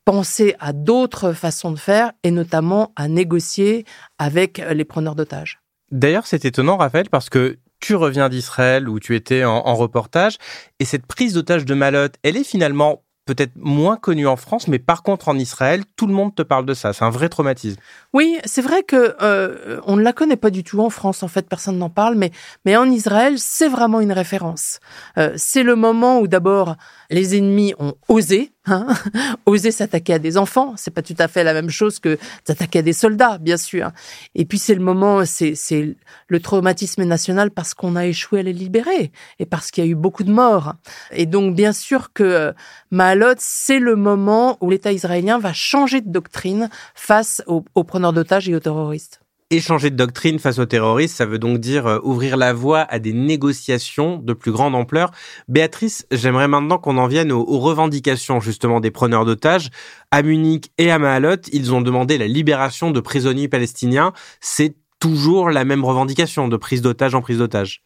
penser 0.04 0.56
à 0.58 0.72
d'autres 0.72 1.32
façons 1.32 1.70
de 1.70 1.78
faire, 1.78 2.10
et 2.24 2.32
notamment 2.32 2.92
à 2.96 3.06
négocier 3.06 3.84
avec 4.18 4.58
les 4.58 4.84
preneurs 4.84 5.14
d'otages. 5.14 5.60
D'ailleurs, 5.90 6.26
c'est 6.26 6.44
étonnant, 6.44 6.76
Raphaël, 6.76 7.08
parce 7.10 7.30
que 7.30 7.58
tu 7.80 7.94
reviens 7.94 8.28
d'Israël 8.28 8.88
où 8.88 9.00
tu 9.00 9.16
étais 9.16 9.44
en, 9.44 9.74
reportage, 9.74 10.36
et 10.78 10.84
cette 10.84 11.06
prise 11.06 11.34
d'otage 11.34 11.64
de 11.64 11.74
Malotte, 11.74 12.16
elle 12.22 12.36
est 12.36 12.44
finalement 12.44 13.02
peut-être 13.24 13.52
moins 13.56 13.96
connue 13.96 14.26
en 14.26 14.36
France, 14.36 14.66
mais 14.66 14.78
par 14.78 15.02
contre 15.02 15.28
en 15.28 15.38
Israël, 15.38 15.84
tout 15.96 16.06
le 16.06 16.12
monde 16.12 16.34
te 16.34 16.42
parle 16.42 16.66
de 16.66 16.74
ça. 16.74 16.92
C'est 16.92 17.04
un 17.04 17.10
vrai 17.10 17.28
traumatisme. 17.28 17.80
Oui, 18.12 18.38
c'est 18.44 18.62
vrai 18.62 18.82
que 18.82 19.14
euh, 19.22 19.80
on 19.86 19.96
ne 19.96 20.02
la 20.02 20.12
connaît 20.12 20.36
pas 20.36 20.50
du 20.50 20.64
tout 20.64 20.80
en 20.80 20.90
France. 20.90 21.22
En 21.22 21.28
fait, 21.28 21.48
personne 21.48 21.78
n'en 21.78 21.90
parle, 21.90 22.16
mais 22.16 22.32
mais 22.64 22.76
en 22.76 22.90
Israël, 22.90 23.34
c'est 23.38 23.68
vraiment 23.68 24.00
une 24.00 24.12
référence. 24.12 24.80
Euh, 25.16 25.32
c'est 25.36 25.62
le 25.62 25.76
moment 25.76 26.18
où 26.18 26.26
d'abord 26.26 26.76
les 27.10 27.36
ennemis 27.36 27.74
ont 27.78 27.94
osé, 28.08 28.52
hein, 28.66 28.86
osé 29.46 29.70
s'attaquer 29.70 30.14
à 30.14 30.18
des 30.18 30.38
enfants. 30.38 30.74
C'est 30.76 30.92
pas 30.92 31.02
tout 31.02 31.16
à 31.18 31.28
fait 31.28 31.44
la 31.44 31.52
même 31.52 31.70
chose 31.70 31.98
que 31.98 32.18
s'attaquer 32.44 32.78
à 32.78 32.82
des 32.82 32.92
soldats, 32.92 33.38
bien 33.38 33.56
sûr. 33.56 33.90
Et 34.34 34.44
puis 34.44 34.58
c'est 34.58 34.74
le 34.74 34.80
moment, 34.80 35.24
c'est 35.24 35.96
le 36.28 36.40
traumatisme 36.40 37.04
national 37.04 37.50
parce 37.50 37.74
qu'on 37.74 37.96
a 37.96 38.06
échoué 38.06 38.40
à 38.40 38.42
les 38.42 38.52
libérer 38.52 39.10
et 39.38 39.46
parce 39.46 39.70
qu'il 39.70 39.84
y 39.84 39.86
a 39.86 39.90
eu 39.90 39.96
beaucoup 39.96 40.24
de 40.24 40.32
morts. 40.32 40.74
Et 41.10 41.26
donc 41.26 41.54
bien 41.54 41.72
sûr 41.72 42.12
que 42.12 42.22
euh, 42.22 42.52
Mahalot, 42.90 43.34
c'est 43.38 43.80
le 43.80 43.96
moment 43.96 44.56
où 44.60 44.70
l'État 44.70 44.92
israélien 44.92 45.38
va 45.38 45.52
changer 45.52 46.00
de 46.00 46.10
doctrine 46.10 46.70
face 46.94 47.42
aux, 47.46 47.64
aux 47.74 47.84
preneurs 47.84 48.12
d'otages 48.12 48.48
et 48.48 48.54
aux 48.54 48.60
terroristes. 48.60 49.20
Échanger 49.52 49.90
de 49.90 49.96
doctrine 49.96 50.38
face 50.38 50.60
aux 50.60 50.66
terroristes, 50.66 51.16
ça 51.16 51.26
veut 51.26 51.40
donc 51.40 51.58
dire 51.58 51.88
euh, 51.88 51.98
ouvrir 52.04 52.36
la 52.36 52.52
voie 52.52 52.82
à 52.82 53.00
des 53.00 53.12
négociations 53.12 54.18
de 54.18 54.32
plus 54.32 54.52
grande 54.52 54.76
ampleur. 54.76 55.10
Béatrice, 55.48 56.06
j'aimerais 56.12 56.46
maintenant 56.46 56.78
qu'on 56.78 56.96
en 56.98 57.08
vienne 57.08 57.32
aux, 57.32 57.58
revendications 57.58 58.38
justement 58.38 58.78
des 58.78 58.92
preneurs 58.92 59.24
d'otages. 59.24 59.70
À 60.12 60.22
Munich 60.22 60.70
et 60.78 60.92
à 60.92 61.00
Mahalot, 61.00 61.42
ils 61.52 61.74
ont 61.74 61.80
demandé 61.80 62.16
la 62.16 62.28
libération 62.28 62.92
de 62.92 63.00
prisonniers 63.00 63.48
palestiniens. 63.48 64.12
C'est 64.40 64.76
toujours 65.00 65.50
la 65.50 65.64
même 65.64 65.84
revendication 65.84 66.46
de 66.46 66.56
prise 66.56 66.80
d'otages 66.80 67.16
en 67.16 67.20
prise 67.20 67.38
d'otages. 67.38 67.82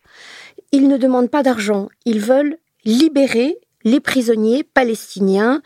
Ils 0.70 0.86
ne 0.86 0.98
demandent 0.98 1.30
pas 1.30 1.42
d'argent, 1.42 1.88
ils 2.04 2.20
veulent 2.20 2.58
libérer 2.84 3.56
les 3.84 4.00
prisonniers 4.00 4.64
palestiniens 4.64 5.62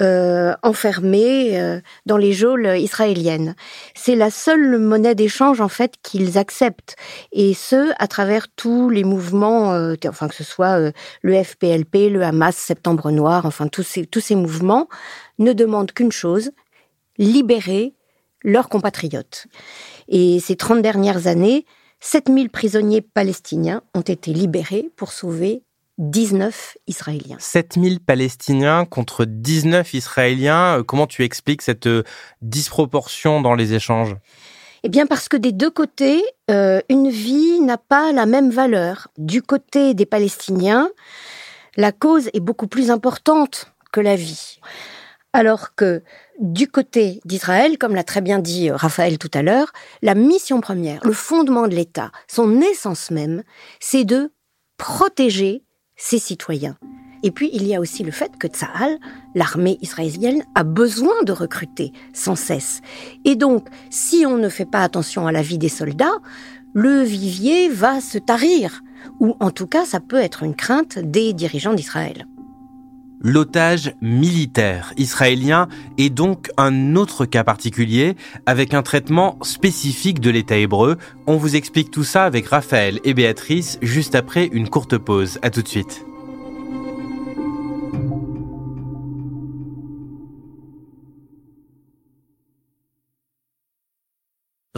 euh, 0.00 0.54
enfermés 0.62 1.58
euh, 1.58 1.80
dans 2.06 2.16
les 2.16 2.32
geôles 2.32 2.66
israéliennes. 2.78 3.54
C'est 3.94 4.14
la 4.14 4.30
seule 4.30 4.78
monnaie 4.78 5.14
d'échange 5.14 5.60
en 5.60 5.68
fait 5.68 5.94
qu'ils 6.02 6.38
acceptent, 6.38 6.96
et 7.32 7.54
ce 7.54 7.92
à 7.98 8.06
travers 8.06 8.48
tous 8.48 8.90
les 8.90 9.04
mouvements, 9.04 9.72
euh, 9.72 9.94
enfin 10.06 10.28
que 10.28 10.34
ce 10.34 10.44
soit 10.44 10.92
le 11.22 11.42
FPLP, 11.42 12.10
le 12.10 12.22
Hamas, 12.22 12.56
Septembre 12.56 13.10
Noir, 13.10 13.46
enfin 13.46 13.68
tous 13.68 13.82
ces 13.82 14.06
tous 14.06 14.20
ces 14.20 14.34
mouvements 14.34 14.88
ne 15.38 15.52
demandent 15.52 15.92
qu'une 15.92 16.12
chose 16.12 16.50
libérer 17.18 17.94
leurs 18.44 18.68
compatriotes. 18.68 19.46
Et 20.08 20.40
ces 20.40 20.56
30 20.56 20.82
dernières 20.82 21.26
années, 21.26 21.64
7000 22.00 22.50
prisonniers 22.50 23.00
palestiniens 23.00 23.82
ont 23.94 24.00
été 24.00 24.32
libérés 24.32 24.90
pour 24.96 25.12
sauver 25.12 25.62
19 26.02 26.78
Israéliens. 26.88 27.36
7000 27.38 28.00
Palestiniens 28.00 28.84
contre 28.84 29.24
19 29.24 29.94
Israéliens. 29.94 30.78
Euh, 30.78 30.82
comment 30.82 31.06
tu 31.06 31.22
expliques 31.22 31.62
cette 31.62 31.86
euh, 31.86 32.02
disproportion 32.40 33.40
dans 33.40 33.54
les 33.54 33.72
échanges? 33.72 34.16
Eh 34.82 34.88
bien 34.88 35.06
parce 35.06 35.28
que 35.28 35.36
des 35.36 35.52
deux 35.52 35.70
côtés, 35.70 36.20
euh, 36.50 36.80
une 36.88 37.08
vie 37.08 37.60
n'a 37.60 37.78
pas 37.78 38.10
la 38.10 38.26
même 38.26 38.50
valeur. 38.50 39.08
Du 39.16 39.42
côté 39.42 39.94
des 39.94 40.06
Palestiniens, 40.06 40.90
la 41.76 41.92
cause 41.92 42.30
est 42.34 42.40
beaucoup 42.40 42.66
plus 42.66 42.90
importante 42.90 43.72
que 43.92 44.00
la 44.00 44.16
vie. 44.16 44.58
Alors 45.32 45.76
que 45.76 46.02
du 46.40 46.66
côté 46.66 47.20
d'Israël, 47.24 47.78
comme 47.78 47.94
l'a 47.94 48.02
très 48.02 48.20
bien 48.20 48.40
dit 48.40 48.72
Raphaël 48.72 49.18
tout 49.18 49.30
à 49.34 49.42
l'heure, 49.42 49.72
la 50.02 50.16
mission 50.16 50.60
première, 50.60 51.06
le 51.06 51.12
fondement 51.12 51.68
de 51.68 51.76
l'État, 51.76 52.10
son 52.26 52.60
essence 52.60 53.12
même, 53.12 53.44
c'est 53.78 54.04
de 54.04 54.32
protéger 54.78 55.62
citoyens. 56.18 56.76
Et 57.22 57.30
puis, 57.30 57.50
il 57.52 57.66
y 57.66 57.74
a 57.74 57.80
aussi 57.80 58.02
le 58.02 58.10
fait 58.10 58.36
que 58.36 58.48
Tsahal, 58.48 58.98
l'armée 59.34 59.78
israélienne, 59.80 60.42
a 60.54 60.64
besoin 60.64 61.22
de 61.24 61.32
recruter 61.32 61.92
sans 62.12 62.34
cesse. 62.34 62.80
Et 63.24 63.36
donc, 63.36 63.68
si 63.90 64.24
on 64.26 64.36
ne 64.36 64.48
fait 64.48 64.66
pas 64.66 64.82
attention 64.82 65.26
à 65.26 65.32
la 65.32 65.42
vie 65.42 65.58
des 65.58 65.68
soldats, 65.68 66.18
le 66.74 67.02
vivier 67.02 67.68
va 67.68 68.00
se 68.00 68.18
tarir. 68.18 68.82
Ou 69.20 69.36
en 69.40 69.50
tout 69.50 69.66
cas, 69.66 69.84
ça 69.84 70.00
peut 70.00 70.16
être 70.16 70.42
une 70.42 70.56
crainte 70.56 70.98
des 70.98 71.32
dirigeants 71.32 71.74
d'Israël. 71.74 72.26
L'otage 73.22 73.94
militaire 74.02 74.92
israélien 74.96 75.68
est 75.96 76.10
donc 76.10 76.50
un 76.56 76.96
autre 76.96 77.24
cas 77.24 77.44
particulier 77.44 78.16
avec 78.46 78.74
un 78.74 78.82
traitement 78.82 79.38
spécifique 79.42 80.18
de 80.20 80.30
l'État 80.30 80.56
hébreu. 80.56 80.98
On 81.28 81.36
vous 81.36 81.54
explique 81.54 81.92
tout 81.92 82.04
ça 82.04 82.24
avec 82.24 82.48
Raphaël 82.48 82.98
et 83.04 83.14
Béatrice 83.14 83.78
juste 83.80 84.16
après 84.16 84.46
une 84.52 84.68
courte 84.68 84.98
pause. 84.98 85.38
À 85.42 85.50
tout 85.50 85.62
de 85.62 85.68
suite. 85.68 86.04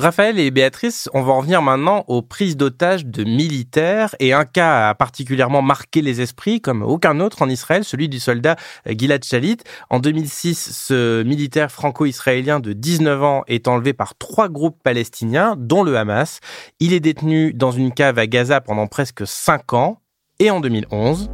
Raphaël 0.04 0.38
et 0.38 0.50
Béatrice, 0.50 1.08
on 1.14 1.22
va 1.22 1.32
en 1.32 1.40
venir 1.40 1.62
maintenant 1.62 2.04
aux 2.08 2.20
prises 2.20 2.58
d'otages 2.58 3.06
de 3.06 3.24
militaires 3.24 4.14
et 4.20 4.34
un 4.34 4.44
cas 4.44 4.90
a 4.90 4.94
particulièrement 4.94 5.62
marqué 5.62 6.02
les 6.02 6.20
esprits 6.20 6.60
comme 6.60 6.82
aucun 6.82 7.20
autre 7.20 7.40
en 7.40 7.48
Israël, 7.48 7.84
celui 7.84 8.10
du 8.10 8.20
soldat 8.20 8.56
Gilad 8.86 9.24
Shalit. 9.24 9.56
En 9.88 10.00
2006, 10.00 10.72
ce 10.74 11.22
militaire 11.22 11.72
franco-israélien 11.72 12.60
de 12.60 12.74
19 12.74 13.22
ans 13.22 13.44
est 13.46 13.66
enlevé 13.66 13.94
par 13.94 14.14
trois 14.18 14.50
groupes 14.50 14.76
palestiniens, 14.82 15.54
dont 15.56 15.82
le 15.82 15.96
Hamas. 15.96 16.40
Il 16.80 16.92
est 16.92 17.00
détenu 17.00 17.54
dans 17.54 17.70
une 17.70 17.90
cave 17.90 18.18
à 18.18 18.26
Gaza 18.26 18.60
pendant 18.60 18.86
presque 18.86 19.26
cinq 19.26 19.72
ans 19.72 20.02
et 20.38 20.50
en 20.50 20.60
2011, 20.60 21.30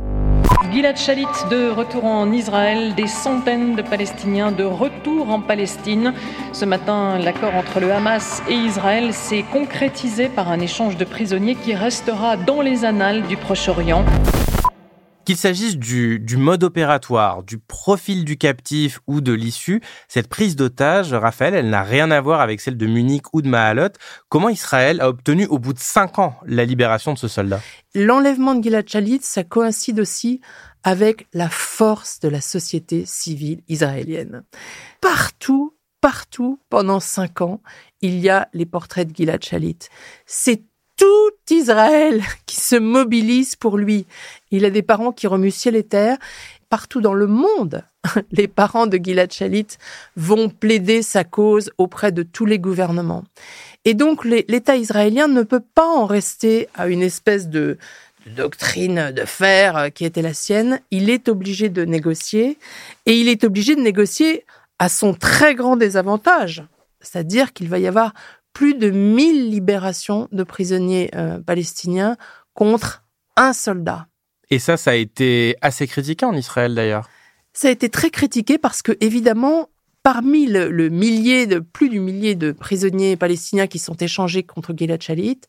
Gilad 0.73 0.97
Shalit 0.97 1.27
de 1.51 1.69
retour 1.69 2.05
en 2.05 2.31
Israël, 2.31 2.95
des 2.95 3.09
centaines 3.09 3.75
de 3.75 3.83
Palestiniens 3.83 4.53
de 4.53 4.63
retour 4.63 5.29
en 5.31 5.41
Palestine. 5.41 6.15
Ce 6.53 6.65
matin, 6.65 7.19
l'accord 7.19 7.57
entre 7.57 7.81
le 7.81 7.93
Hamas 7.93 8.41
et 8.49 8.55
Israël 8.55 9.13
s'est 9.13 9.45
concrétisé 9.53 10.29
par 10.29 10.49
un 10.49 10.61
échange 10.61 10.97
de 10.97 11.05
prisonniers 11.05 11.57
qui 11.57 11.75
restera 11.75 12.37
dans 12.37 12.61
les 12.61 12.85
annales 12.85 13.23
du 13.23 13.37
Proche-Orient. 13.37 14.05
Qu'il 15.31 15.37
s'agisse 15.37 15.77
du, 15.77 16.37
mode 16.37 16.65
opératoire, 16.65 17.45
du 17.45 17.61
profil 17.61 18.25
du 18.25 18.37
captif 18.37 18.99
ou 19.07 19.21
de 19.21 19.33
l'issue, 19.33 19.81
cette 20.09 20.27
prise 20.27 20.57
d'otage, 20.57 21.15
Raphaël, 21.15 21.55
elle 21.55 21.71
n'a 21.71 21.85
rien 21.85 22.11
à 22.11 22.21
voir 22.21 22.41
avec 22.41 22.61
celle 22.61 22.77
de 22.77 22.85
Munich 22.85 23.23
ou 23.33 23.41
de 23.41 23.47
Mahalot. 23.47 23.93
Comment 24.29 24.49
Israël 24.49 25.01
a 25.01 25.09
obtenu 25.09 25.47
au 25.47 25.61
bout 25.61 25.73
de 25.73 25.79
cinq 25.79 26.19
ans 26.19 26.35
la 26.47 26.65
libération 26.65 27.13
de 27.13 27.19
ce 27.19 27.29
soldat? 27.29 27.61
L'enlèvement 27.95 28.57
de 28.57 28.65
Gilad 28.65 28.89
Shalit, 28.89 29.21
ça 29.23 29.45
coïncide 29.45 30.01
aussi 30.01 30.41
avec 30.83 31.29
la 31.33 31.49
force 31.49 32.19
de 32.19 32.29
la 32.29 32.41
société 32.41 33.05
civile 33.07 33.63
israélienne. 33.69 34.43
Partout, 35.01 35.77
partout, 36.01 36.59
pendant 36.71 36.99
cinq 36.99 37.41
ans, 37.41 37.63
il 38.01 38.19
y 38.19 38.31
a 38.31 38.49
les 38.53 38.67
portraits 38.67 39.07
de 39.07 39.15
Gilad 39.15 39.45
Shalit. 39.45 39.79
C'est 40.27 40.65
tout 41.01 41.55
Israël 41.55 42.23
qui 42.47 42.57
se 42.57 42.77
mobilise 42.77 43.57
pour 43.57 43.79
lui. 43.79 44.07
Il 44.51 44.65
a 44.65 44.71
des 44.71 44.83
parents 44.83 45.13
qui 45.13 45.27
remuent 45.27 45.51
ciel 45.51 45.75
et 45.75 45.83
terre. 45.83 46.19
Partout 46.69 47.01
dans 47.01 47.15
le 47.15 47.27
monde, 47.27 47.83
les 48.33 48.47
parents 48.47 48.87
de 48.87 48.99
Gilad 48.99 49.33
Shalit 49.33 49.67
vont 50.15 50.51
plaider 50.51 51.03
sa 51.03 51.25
cause 51.25 51.73
auprès 51.79 52.13
de 52.13 52.23
tous 52.23 52.47
les 52.47 52.59
gouvernements. 52.59 53.25
Et 53.87 53.95
donc 53.95 54.25
l'État 54.25 54.77
israélien 54.77 55.27
ne 55.27 55.43
peut 55.43 55.63
pas 55.75 55.89
en 55.89 56.05
rester 56.05 56.69
à 56.75 56.87
une 56.87 57.03
espèce 57.03 57.49
de, 57.49 57.79
doctrine 58.27 59.13
de 59.13 59.25
fer 59.25 59.89
qui 59.95 60.05
était 60.05 60.23
la 60.23 60.35
sienne. 60.35 60.81
Il 60.91 61.09
est 61.09 61.29
obligé 61.31 61.71
de 61.71 61.87
négocier 61.87 62.59
et 63.07 63.19
il 63.19 63.29
est 63.29 63.45
obligé 63.45 63.75
de 63.75 63.81
négocier 63.81 64.45
à 64.79 64.91
son 64.91 65.15
très 65.15 65.55
grand 65.55 65.77
désavantage. 65.77 66.63
C'est-à-dire 67.01 67.55
qu'il 67.55 67.69
va 67.71 67.79
y 67.79 67.87
avoir 67.87 68.13
plus 68.53 68.75
de 68.75 68.91
1000 68.91 69.51
libérations 69.51 70.29
de 70.33 70.43
prisonniers 70.43 71.11
euh, 71.15 71.41
palestiniens 71.41 72.17
contre 72.55 73.05
un 73.37 73.53
soldat. 73.53 74.07
Et 74.51 74.59
ça, 74.59 74.77
ça 74.77 74.91
a 74.91 74.95
été 74.95 75.57
assez 75.61 75.87
critiqué 75.87 76.27
en 76.27 76.35
Israël 76.35 76.75
d'ailleurs. 76.75 77.09
Ça 77.53 77.69
a 77.69 77.71
été 77.71 77.89
très 77.89 78.11
critiqué 78.11 78.59
parce 78.59 78.83
que, 78.83 78.93
évidemment, 79.01 79.69
parmi 80.03 80.47
le, 80.47 80.89
millier 80.89 81.47
de 81.47 81.59
plus 81.59 81.89
du 81.89 82.01
millier 82.01 82.35
de 82.35 82.53
prisonniers 82.53 83.17
palestiniens 83.17 83.67
qui 83.67 83.79
sont 83.79 83.97
échangés 83.97 84.43
contre 84.43 84.73
Gilad 84.77 85.03
Shalit, 85.03 85.41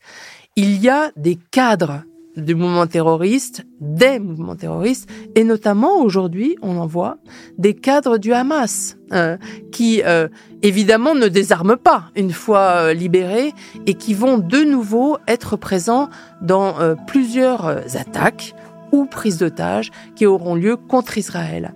il 0.56 0.80
y 0.80 0.88
a 0.88 1.10
des 1.16 1.38
cadres 1.50 2.04
du 2.36 2.54
mouvement 2.54 2.86
terroriste, 2.86 3.66
des 3.80 4.18
mouvements 4.18 4.56
terroristes, 4.56 5.08
et 5.34 5.44
notamment 5.44 6.00
aujourd'hui, 6.00 6.56
on 6.62 6.78
en 6.78 6.86
voit 6.86 7.18
des 7.58 7.74
cadres 7.74 8.18
du 8.18 8.32
Hamas 8.32 8.96
euh, 9.12 9.36
qui 9.70 10.02
euh, 10.04 10.28
évidemment 10.62 11.14
ne 11.14 11.28
désarment 11.28 11.76
pas 11.76 12.04
une 12.16 12.32
fois 12.32 12.58
euh, 12.58 12.94
libérés 12.94 13.52
et 13.86 13.94
qui 13.94 14.14
vont 14.14 14.38
de 14.38 14.62
nouveau 14.62 15.18
être 15.28 15.56
présents 15.56 16.08
dans 16.40 16.74
plusieurs 17.06 17.66
attaques 17.96 18.54
ou 18.92 19.04
prises 19.06 19.38
d'otages 19.38 19.90
qui 20.16 20.26
auront 20.26 20.54
lieu 20.54 20.76
contre 20.76 21.18
Israël. 21.18 21.74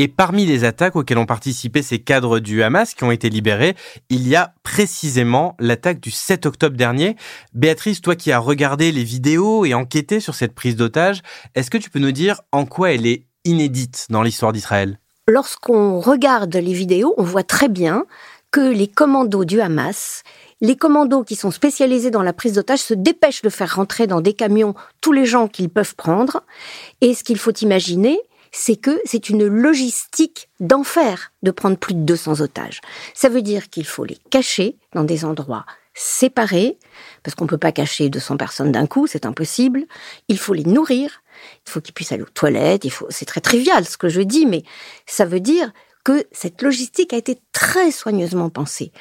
Et 0.00 0.06
parmi 0.06 0.46
les 0.46 0.62
attaques 0.62 0.94
auxquelles 0.94 1.18
ont 1.18 1.26
participé 1.26 1.82
ces 1.82 1.98
cadres 1.98 2.38
du 2.38 2.62
Hamas 2.62 2.94
qui 2.94 3.02
ont 3.02 3.10
été 3.10 3.28
libérés, 3.30 3.74
il 4.10 4.28
y 4.28 4.36
a 4.36 4.54
précisément 4.62 5.56
l'attaque 5.58 5.98
du 5.98 6.12
7 6.12 6.46
octobre 6.46 6.76
dernier. 6.76 7.16
Béatrice, 7.52 8.00
toi 8.00 8.14
qui 8.14 8.30
as 8.30 8.38
regardé 8.38 8.92
les 8.92 9.02
vidéos 9.02 9.64
et 9.64 9.74
enquêté 9.74 10.20
sur 10.20 10.36
cette 10.36 10.54
prise 10.54 10.76
d'otage, 10.76 11.22
est-ce 11.56 11.68
que 11.68 11.78
tu 11.78 11.90
peux 11.90 11.98
nous 11.98 12.12
dire 12.12 12.40
en 12.52 12.64
quoi 12.64 12.92
elle 12.92 13.06
est 13.06 13.24
inédite 13.44 14.06
dans 14.08 14.22
l'histoire 14.22 14.52
d'Israël? 14.52 15.00
Lorsqu'on 15.26 15.98
regarde 15.98 16.54
les 16.54 16.72
vidéos, 16.74 17.14
on 17.16 17.24
voit 17.24 17.42
très 17.42 17.68
bien 17.68 18.04
que 18.52 18.60
les 18.60 18.86
commandos 18.86 19.44
du 19.44 19.60
Hamas 19.60 20.22
les 20.60 20.76
commandos 20.76 21.22
qui 21.22 21.36
sont 21.36 21.52
spécialisés 21.52 22.10
dans 22.10 22.22
la 22.22 22.32
prise 22.32 22.54
d'otage 22.54 22.80
se 22.80 22.94
dépêchent 22.94 23.42
de 23.42 23.48
faire 23.48 23.76
rentrer 23.76 24.06
dans 24.06 24.20
des 24.20 24.32
camions 24.32 24.74
tous 25.00 25.12
les 25.12 25.24
gens 25.24 25.46
qu'ils 25.46 25.68
peuvent 25.68 25.94
prendre. 25.94 26.42
Et 27.00 27.14
ce 27.14 27.22
qu'il 27.22 27.38
faut 27.38 27.52
imaginer, 27.52 28.18
c'est 28.52 28.76
que 28.76 29.00
c'est 29.04 29.28
une 29.28 29.46
logistique 29.46 30.48
d'enfer 30.60 31.32
de 31.42 31.50
prendre 31.50 31.76
plus 31.76 31.94
de 31.94 32.00
200 32.00 32.40
otages. 32.40 32.80
Ça 33.14 33.28
veut 33.28 33.42
dire 33.42 33.70
qu'il 33.70 33.86
faut 33.86 34.04
les 34.04 34.18
cacher 34.30 34.76
dans 34.94 35.04
des 35.04 35.24
endroits 35.24 35.66
séparés, 35.94 36.78
parce 37.22 37.34
qu'on 37.34 37.44
ne 37.44 37.48
peut 37.48 37.58
pas 37.58 37.72
cacher 37.72 38.08
200 38.08 38.36
personnes 38.36 38.70
d'un 38.70 38.86
coup, 38.86 39.06
c'est 39.08 39.26
impossible. 39.26 39.84
Il 40.28 40.38
faut 40.38 40.54
les 40.54 40.64
nourrir, 40.64 41.22
il 41.66 41.70
faut 41.70 41.80
qu'ils 41.80 41.94
puissent 41.94 42.12
aller 42.12 42.22
aux 42.22 42.26
toilettes, 42.26 42.84
il 42.84 42.90
faut, 42.90 43.06
c'est 43.10 43.24
très 43.24 43.40
trivial 43.40 43.84
ce 43.84 43.96
que 43.96 44.08
je 44.08 44.20
dis, 44.20 44.46
mais 44.46 44.62
ça 45.06 45.24
veut 45.24 45.40
dire 45.40 45.72
que 46.08 46.24
cette 46.32 46.62
logistique 46.62 47.12
a 47.12 47.18
été 47.18 47.38
très 47.52 47.90
soigneusement 47.90 48.48
pensée. 48.48 48.92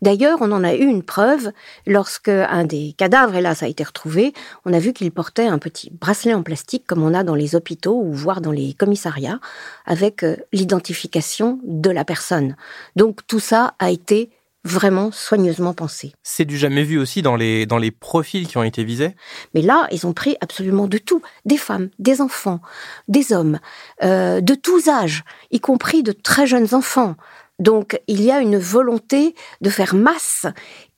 D'ailleurs, 0.00 0.38
on 0.40 0.50
en 0.50 0.64
a 0.64 0.72
eu 0.72 0.86
une 0.86 1.02
preuve 1.02 1.52
lorsque 1.86 2.30
un 2.30 2.64
des 2.64 2.94
cadavres, 2.96 3.34
hélas, 3.34 3.62
a 3.62 3.68
été 3.68 3.84
retrouvé. 3.84 4.32
On 4.64 4.72
a 4.72 4.78
vu 4.78 4.94
qu'il 4.94 5.10
portait 5.12 5.46
un 5.46 5.58
petit 5.58 5.90
bracelet 5.90 6.32
en 6.32 6.42
plastique 6.42 6.86
comme 6.86 7.02
on 7.02 7.12
a 7.12 7.22
dans 7.22 7.34
les 7.34 7.54
hôpitaux 7.54 8.00
ou 8.02 8.14
voire 8.14 8.40
dans 8.40 8.50
les 8.50 8.72
commissariats 8.72 9.40
avec 9.84 10.22
euh, 10.22 10.36
l'identification 10.54 11.60
de 11.64 11.90
la 11.90 12.06
personne. 12.06 12.56
Donc 12.96 13.26
tout 13.26 13.40
ça 13.40 13.74
a 13.78 13.90
été 13.90 14.30
vraiment 14.64 15.12
soigneusement 15.12 15.74
pensé. 15.74 16.12
C'est 16.22 16.44
du 16.44 16.56
jamais 16.56 16.82
vu 16.82 16.98
aussi 16.98 17.22
dans 17.22 17.36
les, 17.36 17.66
dans 17.66 17.78
les 17.78 17.90
profils 17.90 18.48
qui 18.48 18.56
ont 18.56 18.62
été 18.62 18.82
visés? 18.82 19.14
Mais 19.54 19.62
là, 19.62 19.86
ils 19.92 20.06
ont 20.06 20.12
pris 20.14 20.36
absolument 20.40 20.86
de 20.86 20.98
tout. 20.98 21.22
Des 21.44 21.58
femmes, 21.58 21.90
des 21.98 22.20
enfants, 22.20 22.60
des 23.06 23.32
hommes, 23.32 23.60
euh, 24.02 24.40
de 24.40 24.54
tous 24.54 24.88
âges, 24.88 25.22
y 25.50 25.60
compris 25.60 26.02
de 26.02 26.12
très 26.12 26.46
jeunes 26.46 26.74
enfants. 26.74 27.14
Donc 27.58 28.00
il 28.08 28.22
y 28.22 28.30
a 28.30 28.40
une 28.40 28.58
volonté 28.58 29.34
de 29.60 29.70
faire 29.70 29.94
masse 29.94 30.46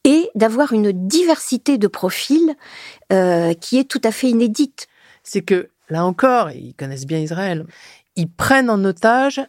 et 0.04 0.30
d'avoir 0.34 0.72
une 0.72 0.92
diversité 1.08 1.78
de 1.78 1.88
profils 1.88 2.54
euh, 3.12 3.52
qui 3.54 3.78
est 3.78 3.90
tout 3.90 4.00
à 4.04 4.12
fait 4.12 4.28
inédite. 4.30 4.86
C'est 5.22 5.42
que, 5.42 5.68
là 5.90 6.04
encore, 6.04 6.50
ils 6.52 6.74
connaissent 6.74 7.06
bien 7.06 7.18
Israël, 7.18 7.66
ils 8.14 8.30
prennent 8.30 8.70
en 8.70 8.82
otage 8.84 9.40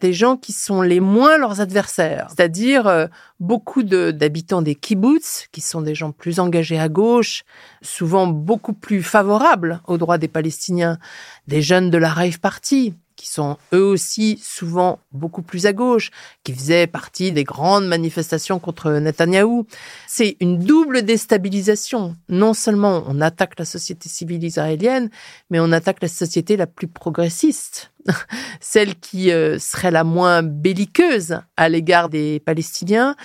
des 0.00 0.12
gens 0.12 0.36
qui 0.36 0.52
sont 0.52 0.82
les 0.82 1.00
moins 1.00 1.38
leurs 1.38 1.60
adversaires, 1.60 2.26
c'est-à-dire 2.30 2.86
euh, 2.86 3.06
beaucoup 3.38 3.82
d'habitants 3.82 4.62
des 4.62 4.74
kibbutz, 4.74 5.48
qui 5.52 5.60
sont 5.60 5.82
des 5.82 5.94
gens 5.94 6.12
plus 6.12 6.40
engagés 6.40 6.78
à 6.78 6.88
gauche, 6.88 7.44
souvent 7.82 8.26
beaucoup 8.26 8.72
plus 8.72 9.02
favorables 9.02 9.80
aux 9.86 9.98
droits 9.98 10.18
des 10.18 10.28
Palestiniens, 10.28 10.98
des 11.46 11.62
jeunes 11.62 11.90
de 11.90 11.98
la 11.98 12.08
Rave 12.08 12.40
Party, 12.40 12.94
qui 13.20 13.28
sont 13.28 13.58
eux 13.74 13.84
aussi 13.84 14.40
souvent 14.42 14.98
beaucoup 15.12 15.42
plus 15.42 15.66
à 15.66 15.74
gauche, 15.74 16.10
qui 16.42 16.54
faisaient 16.54 16.86
partie 16.86 17.32
des 17.32 17.44
grandes 17.44 17.86
manifestations 17.86 18.58
contre 18.58 18.92
Netanyahou. 18.92 19.66
C'est 20.06 20.38
une 20.40 20.58
double 20.58 21.02
déstabilisation. 21.02 22.16
Non 22.30 22.54
seulement 22.54 23.04
on 23.06 23.20
attaque 23.20 23.58
la 23.58 23.66
société 23.66 24.08
civile 24.08 24.42
israélienne, 24.42 25.10
mais 25.50 25.60
on 25.60 25.70
attaque 25.70 26.00
la 26.00 26.08
société 26.08 26.56
la 26.56 26.66
plus 26.66 26.88
progressiste, 26.88 27.92
celle 28.60 28.94
qui 28.94 29.30
euh, 29.30 29.58
serait 29.58 29.90
la 29.90 30.02
moins 30.02 30.42
belliqueuse 30.42 31.40
à 31.58 31.68
l'égard 31.68 32.08
des 32.08 32.40
Palestiniens, 32.40 33.16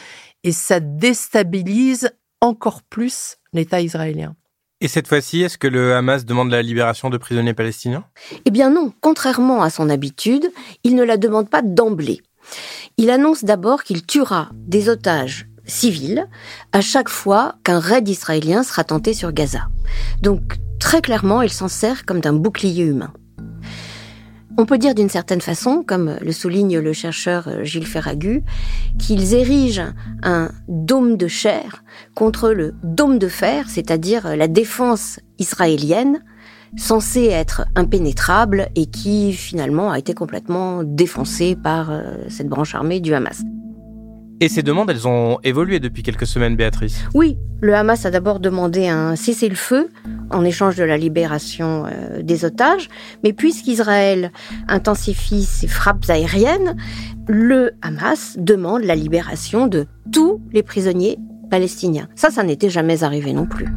et 0.43 0.51
ça 0.51 0.81
déstabilise 0.81 2.12
encore 2.41 2.81
plus 2.81 3.38
l'État 3.53 3.79
israélien. 3.79 4.36
Et 4.82 4.90
cette 4.90 5.08
fois-ci, 5.08 5.42
est-ce 5.42 5.58
que 5.58 5.68
le 5.68 5.96
Hamas 5.96 6.26
demande 6.26 6.52
la 6.52 6.62
libération 6.62 7.10
de 7.10 7.18
prisonniers 7.18 7.54
palestiniens? 7.54 8.04
Eh 8.44 8.52
bien 8.52 8.70
non, 8.70 8.92
contrairement 9.00 9.64
à 9.64 9.70
son 9.70 9.90
habitude, 9.90 10.52
il 10.84 10.96
ne 10.96 11.04
la 11.04 11.16
demande 11.16 11.50
pas 11.50 11.62
d'emblée. 11.62 12.22
Il 12.98 13.10
annonce 13.10 13.46
d'abord 13.46 13.84
qu'il 13.84 14.06
tuera 14.06 14.50
des 14.54 14.90
otages 14.90 15.48
civils 15.66 16.28
à 16.74 16.82
chaque 16.82 17.10
fois 17.10 17.56
qu'un 17.64 17.80
raid 17.80 18.08
israélien 18.08 18.64
sera 18.64 18.84
tenté 18.84 19.14
sur 19.14 19.32
Gaza. 19.32 19.70
Donc 20.22 20.58
très 20.80 21.02
clairement, 21.02 21.42
il 21.42 21.52
s'en 21.52 21.70
sert 21.70 22.06
comme 22.06 22.20
d'un 22.20 22.34
bouclier 22.34 22.84
humain. 22.84 23.14
On 24.58 24.65
peut 24.65 24.78
dire 24.78 24.96
d'une 24.96 25.10
certaine 25.10 25.41
façon, 25.41 25.84
comme 25.86 26.15
le 26.22 26.32
souligne 26.32 26.80
le 26.80 26.94
chercheur 26.94 27.48
euh, 27.48 27.63
Gilles 27.63 27.86
Ferragu, 27.86 28.41
qu'ils 28.98 29.34
érigent 29.34 29.94
un 30.24 30.50
dôme 30.70 31.18
de 31.18 31.28
chair 31.28 31.84
contre 32.15 32.52
le 32.52 32.74
dôme 32.82 33.20
de 33.20 33.28
fer, 33.28 33.65
c'est-à-dire 33.68 34.38
la 34.38 34.48
défense 34.48 35.20
israélienne, 35.39 36.24
censée 36.78 37.26
être 37.26 37.65
impénétrable 37.76 38.70
et 38.76 38.86
qui 38.86 39.34
finalement 39.34 39.91
a 39.91 40.00
été 40.00 40.13
complètement 40.13 40.84
défoncée 40.84 41.56
par 41.56 41.91
euh, 41.91 42.15
cette 42.30 42.48
branche 42.48 42.76
armée 42.76 43.02
du 43.02 43.13
Hamas. 43.13 43.41
Et 44.41 44.50
ces 44.50 44.63
demandes, 44.63 44.89
elles 44.89 45.08
ont 45.08 45.39
évolué 45.43 45.80
depuis 45.80 46.04
quelques 46.04 46.28
semaines, 46.28 46.58
Béatrice 46.58 47.06
Oui, 47.13 47.38
le 47.62 47.74
Hamas 47.74 48.06
a 48.06 48.12
d'abord 48.12 48.41
demandé 48.41 48.88
un 48.88 49.15
cessez-le-feu 49.15 49.89
en 50.30 50.43
échange 50.43 50.76
de 50.76 50.84
la 50.84 50.98
libération 50.98 51.86
euh, 51.86 52.21
des 52.21 52.43
otages, 52.43 52.89
mais 53.24 53.32
puisqu'Israël 53.32 54.34
intensifie 54.67 55.43
ses 55.43 55.67
frappes 55.67 56.10
aériennes, 56.10 56.76
le 57.30 57.71
Hamas 57.82 58.36
demande 58.38 58.84
la 58.84 58.95
libération 58.95 59.67
de 59.67 59.88
tous 60.12 60.41
les 60.52 60.63
prisonniers 60.63 61.17
palestiniens. 61.50 62.10
Ça, 62.15 62.30
ça 62.30 62.43
n'était 62.43 62.69
jamais 62.69 63.04
arrivé 63.04 63.32
non 63.32 63.45
plus. 63.45 63.67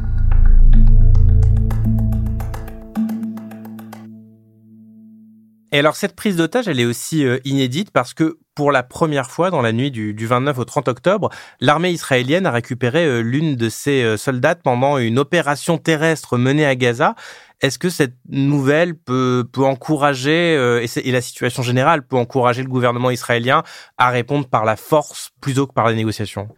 Et 5.71 5.79
alors 5.79 5.95
cette 5.95 6.15
prise 6.15 6.35
d'otage, 6.35 6.67
elle 6.67 6.79
est 6.79 6.85
aussi 6.85 7.25
euh, 7.25 7.37
inédite 7.45 7.91
parce 7.91 8.13
que 8.13 8.39
pour 8.59 8.73
la 8.73 8.83
première 8.83 9.31
fois 9.31 9.51
dans 9.51 9.61
la 9.61 9.71
nuit 9.71 9.89
du, 9.89 10.27
29 10.27 10.59
au 10.59 10.65
30 10.65 10.89
octobre, 10.89 11.29
l'armée 11.61 11.91
israélienne 11.91 12.45
a 12.45 12.51
récupéré 12.51 13.05
euh, 13.05 13.21
l'une 13.21 13.55
de 13.55 13.69
ses 13.69 14.03
euh, 14.03 14.17
soldats 14.17 14.55
pendant 14.55 14.97
une 14.97 15.17
opération 15.17 15.77
terrestre 15.77 16.37
menée 16.37 16.65
à 16.65 16.75
Gaza. 16.75 17.15
Est-ce 17.61 17.79
que 17.79 17.89
cette 17.89 18.15
nouvelle 18.27 18.95
peut, 18.95 19.45
encourager, 19.59 20.55
et, 20.83 21.11
la 21.11 21.21
situation 21.21 21.63
générale 21.63 22.05
peut 22.05 22.17
encourager 22.17 22.61
le 22.61 22.67
gouvernement 22.67 23.11
israélien 23.11 23.63
à 23.97 24.09
répondre 24.09 24.45
par 24.45 24.65
la 24.65 24.75
force 24.75 25.31
plutôt 25.39 25.65
que 25.65 25.71
par 25.71 25.85
la 25.85 25.93
négociation? 25.93 26.49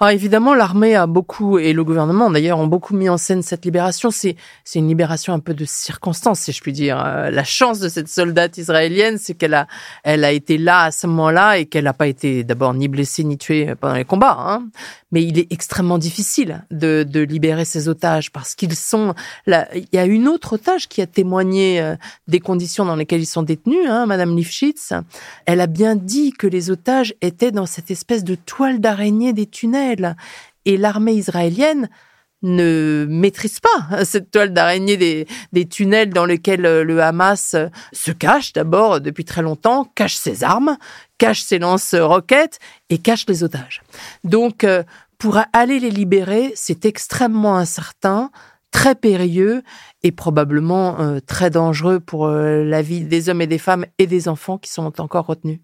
Ah, 0.00 0.14
évidemment, 0.14 0.54
l'armée 0.54 0.94
a 0.94 1.08
beaucoup, 1.08 1.58
et 1.58 1.72
le 1.72 1.82
gouvernement 1.82 2.30
d'ailleurs, 2.30 2.60
ont 2.60 2.68
beaucoup 2.68 2.94
mis 2.94 3.08
en 3.08 3.16
scène 3.16 3.42
cette 3.42 3.64
libération. 3.64 4.12
C'est, 4.12 4.36
une 4.76 4.86
libération 4.86 5.32
un 5.34 5.40
peu 5.40 5.54
de 5.54 5.64
circonstance, 5.64 6.38
si 6.38 6.52
je 6.52 6.60
puis 6.60 6.72
dire. 6.72 7.02
Euh, 7.04 7.30
la 7.30 7.42
chance 7.42 7.80
de 7.80 7.88
cette 7.88 8.06
soldate 8.08 8.58
israélienne, 8.58 9.18
c'est 9.18 9.34
qu'elle 9.34 9.54
a, 9.54 9.66
elle 10.04 10.22
a 10.22 10.30
été 10.30 10.56
là 10.56 10.84
à 10.84 10.90
ce 10.92 11.08
moment-là 11.08 11.58
et 11.58 11.66
qu'elle 11.66 11.82
n'a 11.84 11.94
pas 11.94 12.06
été 12.06 12.44
d'abord 12.44 12.74
ni 12.74 12.86
blessée 12.86 13.24
ni 13.24 13.38
tuée 13.38 13.74
pendant 13.74 13.96
les 13.96 14.04
combats. 14.04 14.36
Hein. 14.38 14.68
Mais 15.10 15.24
il 15.24 15.36
est 15.36 15.50
extrêmement 15.52 15.98
difficile 15.98 16.64
de, 16.70 17.02
de 17.02 17.20
libérer 17.20 17.64
ces 17.64 17.88
otages 17.88 18.30
parce 18.30 18.54
qu'ils 18.54 18.76
sont 18.76 19.14
là. 19.46 19.66
Il 19.74 19.88
y 19.92 19.98
a 19.98 20.04
une 20.04 20.28
autre 20.28 20.52
otage 20.52 20.86
qui 20.86 21.02
a 21.02 21.06
témoigné 21.06 21.80
euh, 21.80 21.96
des 22.28 22.38
conditions 22.38 22.84
dans 22.84 22.94
lesquelles 22.94 23.22
ils 23.22 23.26
sont 23.26 23.42
détenus, 23.42 23.88
hein, 23.88 24.06
Madame 24.06 24.36
Lifshitz. 24.36 24.92
Elle 25.46 25.60
a 25.60 25.66
bien 25.66 25.96
dit 25.96 26.32
que 26.32 26.46
les 26.46 26.70
otages 26.70 27.14
étaient 27.20 27.50
dans 27.50 27.66
cette 27.66 27.90
espèce 27.90 28.22
de 28.22 28.36
toile 28.36 28.80
d'araignée 28.80 29.32
des 29.32 29.46
tunnels 29.46 29.87
et 30.64 30.76
l'armée 30.76 31.14
israélienne 31.14 31.88
ne 32.42 33.06
maîtrise 33.08 33.58
pas 33.60 34.04
cette 34.04 34.30
toile 34.30 34.52
d'araignée 34.52 35.26
des, 35.52 35.68
tunnels 35.68 36.10
dans 36.10 36.24
lesquels 36.24 36.64
euh, 36.66 36.84
le 36.84 37.02
Hamas 37.02 37.54
euh, 37.54 37.68
se 37.92 38.10
cache 38.12 38.52
d'abord 38.52 39.00
depuis 39.00 39.24
très 39.24 39.42
longtemps, 39.42 39.84
cache 39.94 40.16
ses 40.16 40.44
armes, 40.44 40.76
cache 41.18 41.42
ses 41.42 41.58
lance-roquettes 41.58 42.58
et 42.90 42.98
cache 42.98 43.26
les 43.28 43.42
otages. 43.42 43.82
Donc, 44.24 44.64
euh, 44.64 44.82
pour 45.18 45.38
aller 45.52 45.80
les 45.80 45.90
libérer, 45.90 46.52
c'est 46.54 46.84
extrêmement 46.84 47.56
incertain, 47.56 48.30
très 48.70 48.94
périlleux 48.94 49.62
et 50.04 50.12
probablement 50.12 51.18
très 51.26 51.50
dangereux 51.50 51.98
pour 51.98 52.28
la 52.28 52.82
vie 52.82 53.00
des 53.00 53.28
hommes 53.28 53.40
et 53.40 53.48
des 53.48 53.58
femmes 53.58 53.84
et 53.98 54.06
des 54.06 54.28
enfants 54.28 54.58
qui 54.58 54.70
sont 54.70 55.00
encore 55.00 55.26
retenus. 55.26 55.58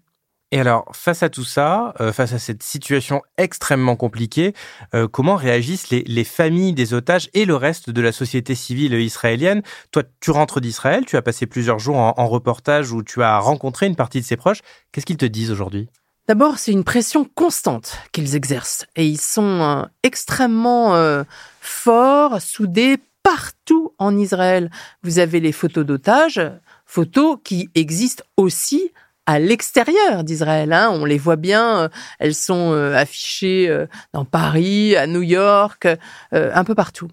Et 0.51 0.59
alors, 0.59 0.85
face 0.93 1.23
à 1.23 1.29
tout 1.29 1.43
ça, 1.43 1.93
euh, 1.99 2.13
face 2.13 2.33
à 2.33 2.39
cette 2.39 2.61
situation 2.61 3.21
extrêmement 3.37 3.95
compliquée, 3.95 4.53
euh, 4.93 5.07
comment 5.07 5.35
réagissent 5.35 5.89
les, 5.89 6.23
familles 6.23 6.73
des 6.73 6.93
otages 6.93 7.29
et 7.33 7.45
le 7.45 7.55
reste 7.55 7.89
de 7.89 8.01
la 8.01 8.11
société 8.11 8.53
civile 8.53 8.93
israélienne? 8.93 9.63
Toi, 9.91 10.03
tu 10.19 10.31
rentres 10.31 10.61
d'Israël, 10.61 11.03
tu 11.05 11.17
as 11.17 11.21
passé 11.21 11.47
plusieurs 11.47 11.79
jours 11.79 11.97
en, 11.97 12.27
reportage 12.27 12.91
où 12.91 13.01
tu 13.03 13.23
as 13.23 13.39
rencontré 13.39 13.87
une 13.87 13.95
partie 13.95 14.21
de 14.21 14.25
ses 14.25 14.37
proches. 14.37 14.61
Qu'est-ce 14.91 15.05
qu'ils 15.05 15.17
te 15.17 15.25
disent 15.25 15.51
aujourd'hui? 15.51 15.89
D'abord, 16.27 16.57
c'est 16.57 16.71
une 16.71 16.83
pression 16.83 17.25
constante 17.25 17.97
qu'ils 18.11 18.35
exercent 18.35 18.85
et 18.95 19.05
ils 19.05 19.21
sont 19.21 19.61
euh, 19.61 19.83
extrêmement 20.03 21.23
forts, 21.59 22.41
soudés 22.41 22.97
partout 23.23 23.93
en 23.97 24.15
Israël. 24.17 24.69
Vous 25.03 25.17
avez 25.17 25.39
les 25.39 25.51
photos 25.51 25.85
d'otages, 25.85 26.41
photos 26.85 27.39
qui 27.43 27.69
existent 27.73 28.23
aussi 28.37 28.91
à 29.25 29.39
l'extérieur 29.39 30.23
d'Israël. 30.23 30.71
Hein. 30.73 30.89
On 30.91 31.05
les 31.05 31.17
voit 31.17 31.35
bien, 31.35 31.79
euh, 31.79 31.89
elles 32.19 32.35
sont 32.35 32.71
euh, 32.71 32.95
affichées 32.95 33.67
euh, 33.69 33.87
dans 34.13 34.25
Paris, 34.25 34.95
à 34.95 35.07
New 35.07 35.21
York, 35.21 35.87
un 36.31 36.63
peu 36.63 36.75
partout. 36.75 37.07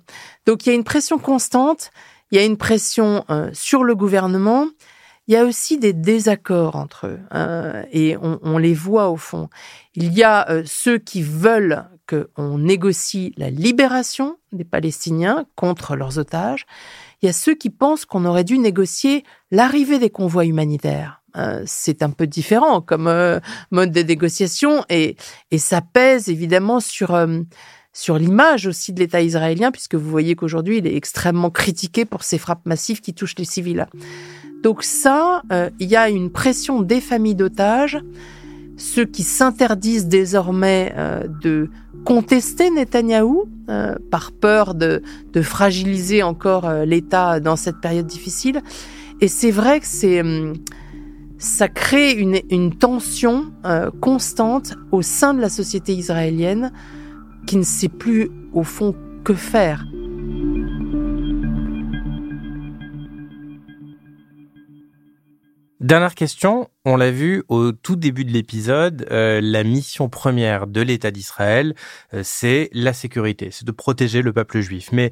Donc 0.47 0.67
il 0.67 0.71
y 0.71 0.73
a 0.73 0.75
une 0.75 0.85
pression 0.85 1.19
constante, 1.19 1.91
il 2.31 2.39
y 2.39 2.41
a 2.41 2.45
une 2.45 2.57
pression 2.57 3.25
sur 3.53 3.85
le 3.85 3.95
gouvernement, 3.95 4.67
il 5.29 5.35
y 5.35 5.37
a 5.37 5.45
aussi 5.45 5.79
des 5.79 5.93
désaccords 5.93 6.77
entre 6.77 7.07
eux, 7.07 7.21
hein, 7.31 7.85
et 7.93 8.17
on, 8.17 8.39
on, 8.43 8.59
les 8.59 8.75
voit 8.75 9.11
au 9.11 9.17
fond. 9.17 9.49
Il 9.95 10.13
y 10.15 10.25
a 10.25 10.63
ceux 10.65 10.99
qui 10.99 11.23
veulent 11.23 11.85
qu'on 12.09 12.59
négocie 12.59 13.33
la 13.37 13.51
libération 13.51 14.37
des 14.53 14.65
Palestiniens 14.65 15.47
contre 15.55 15.95
leurs 15.95 16.19
otages. 16.19 16.67
Il 17.21 17.27
y 17.27 17.29
a 17.29 17.33
ceux 17.33 17.55
qui 17.55 17.71
pensent 17.71 18.05
qu'on 18.05 18.25
aurait 18.25 18.45
dû 18.45 18.59
négocier 18.59 19.25
l'arrivée 19.51 19.99
des 19.99 20.11
convois 20.11 20.45
humanitaires. 20.45 21.22
Euh, 21.37 21.63
c'est 21.65 22.03
un 22.03 22.11
peu 22.11 22.27
différent 22.27 22.83
comme 22.83 23.07
euh, 23.07 23.41
mode 23.71 23.91
de 23.91 24.03
négociation 24.03 24.85
et, 24.91 25.17
et 25.51 25.59
ça 25.59 25.81
pèse 25.81 26.29
évidemment 26.29 26.79
sur 26.79 27.15
euh, 27.15 27.41
sur 27.95 28.19
l'image 28.19 28.67
aussi 28.67 28.93
de 28.93 29.01
l'État 29.01 29.23
israélien 29.23 29.71
puisque 29.71 29.95
vous 29.95 30.11
voyez 30.11 30.35
qu'aujourd'hui 30.35 30.79
il 30.79 30.87
est 30.87 30.95
extrêmement 30.95 31.51
critiqué 31.51 32.05
pour 32.05 32.23
ces 32.23 32.37
frappes 32.37 32.67
massives 32.67 33.01
qui 33.01 33.15
touchent 33.15 33.39
les 33.39 33.47
civils. 33.47 33.87
Donc 34.63 34.85
ça, 34.85 35.43
il 35.81 35.89
y 35.89 35.97
a 35.97 36.09
une 36.09 36.31
pression 36.31 36.83
des 36.83 37.01
familles 37.01 37.35
d'otages, 37.35 37.99
ceux 38.77 39.05
qui 39.05 39.25
s'interdisent 39.25 40.07
désormais 40.07 40.95
de 41.43 41.69
contester 42.07 42.71
Netanyahou 42.71 43.47
par 44.11 44.31
peur 44.33 44.75
de, 44.75 45.03
de 45.33 45.43
fragiliser 45.43 46.23
encore 46.23 46.73
l'État 46.87 47.41
dans 47.41 47.57
cette 47.57 47.81
période 47.81 48.07
difficile. 48.07 48.63
Et 49.21 49.29
c'est 49.29 49.51
vrai 49.51 49.81
que 49.81 49.87
c'est 49.87 50.21
hum, 50.21 50.55
ça 51.43 51.69
crée 51.69 52.13
une, 52.13 52.77
tension 52.77 53.53
euh, 53.65 53.91
constante 54.01 54.75
au 54.93 55.03
sein 55.03 55.35
de 55.35 55.41
la 55.41 55.49
société 55.49 55.93
israélienne 55.93 56.73
qui 57.47 57.57
ne 57.57 57.65
sait 57.65 57.89
plus 57.89 58.31
au 58.53 58.63
fond 58.63 58.95
que 59.25 59.35
faire. 59.35 59.85
Dernière 65.81 66.15
question, 66.15 66.69
on 66.85 66.97
l'a 66.97 67.11
vu 67.11 67.43
au 67.49 67.73
tout 67.73 67.97
début 67.97 68.25
de 68.25 68.31
l'épisode, 68.31 69.05
euh, 69.11 69.41
la 69.43 69.65
mission 69.65 70.09
première 70.09 70.69
de 70.69 70.81
l'État 70.81 71.11
d'Israël, 71.11 71.75
euh, 72.15 72.21
c'est 72.23 72.71
la 72.73 72.93
sécurité, 72.93 73.49
c'est 73.51 73.67
de 73.67 73.73
protéger 73.73 74.23
le 74.23 74.33
peuple 74.33 74.61
juif. 74.61 74.91
Mais 74.93 75.11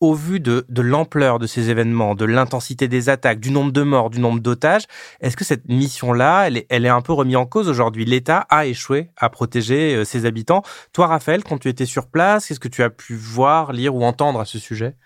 au 0.00 0.14
vu 0.14 0.40
de, 0.40 0.64
l'ampleur 0.76 1.38
de 1.38 1.46
ces 1.46 1.70
événements, 1.70 2.14
de 2.14 2.24
l'intensité 2.24 2.88
des 2.88 3.08
attaques, 3.08 3.40
du 3.40 3.50
nombre 3.50 3.72
de 3.72 3.82
morts, 3.82 4.10
du 4.10 4.20
nombre 4.20 4.40
d'otages, 4.40 4.84
est-ce 5.20 5.36
que 5.36 5.44
cette 5.44 5.68
mission-là, 5.68 6.46
elle 6.46 6.64
elle 6.68 6.84
est 6.84 6.90
un 6.90 7.00
peu 7.00 7.12
remise 7.12 7.36
en 7.36 7.46
cause 7.46 7.68
aujourd'hui? 7.68 8.04
L'État 8.04 8.46
a 8.50 8.66
échoué 8.66 9.10
à 9.16 9.30
protéger 9.30 9.94
euh, 9.94 10.04
ses 10.04 10.26
habitants. 10.26 10.62
Toi, 10.92 11.06
Raphaël, 11.06 11.44
quand 11.44 11.58
tu 11.58 11.68
étais 11.68 11.86
sur 11.86 12.08
place, 12.08 12.46
qu'est-ce 12.46 12.60
que 12.60 12.68
tu 12.68 12.82
as 12.82 12.90
pu 12.90 13.14
voir, 13.14 13.72
lire 13.72 13.94
ou 13.94 14.04
entendre 14.04 14.40
à 14.40 14.44
ce 14.44 14.58
sujet? 14.58 14.96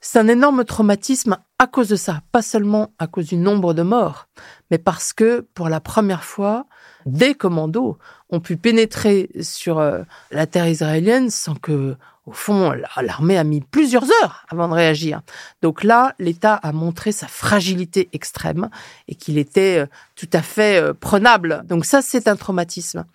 C'est 0.00 0.20
un 0.20 0.28
énorme 0.28 0.64
traumatisme 0.64 1.38
à 1.58 1.66
cause 1.66 1.88
de 1.88 1.96
ça, 1.96 2.20
pas 2.30 2.42
seulement 2.42 2.92
à 3.00 3.08
cause 3.08 3.26
du 3.26 3.36
nombre 3.36 3.74
de 3.74 3.82
morts, 3.82 4.28
mais 4.70 4.78
parce 4.78 5.12
que 5.12 5.40
pour 5.54 5.68
la 5.68 5.80
première 5.80 6.22
fois, 6.22 6.66
des 7.04 7.34
commandos 7.34 7.98
ont 8.30 8.38
pu 8.38 8.56
pénétrer 8.56 9.28
sur 9.40 9.80
euh, 9.80 10.02
la 10.30 10.46
terre 10.46 10.68
israélienne 10.68 11.30
sans 11.30 11.56
que 11.56 11.96
au 12.28 12.32
fond, 12.32 12.74
l'armée 13.00 13.38
a 13.38 13.44
mis 13.44 13.62
plusieurs 13.62 14.04
heures 14.04 14.44
avant 14.50 14.68
de 14.68 14.74
réagir. 14.74 15.22
Donc 15.62 15.82
là, 15.82 16.14
l'État 16.18 16.54
a 16.54 16.72
montré 16.72 17.10
sa 17.10 17.26
fragilité 17.26 18.10
extrême 18.12 18.68
et 19.08 19.14
qu'il 19.14 19.38
était 19.38 19.78
euh, 19.78 19.86
tout 20.14 20.28
à 20.34 20.42
fait 20.42 20.78
euh, 20.78 20.92
prenable. 20.92 21.62
Donc 21.66 21.86
ça, 21.86 22.02
c'est 22.02 22.28
un 22.28 22.36
traumatisme. 22.36 23.06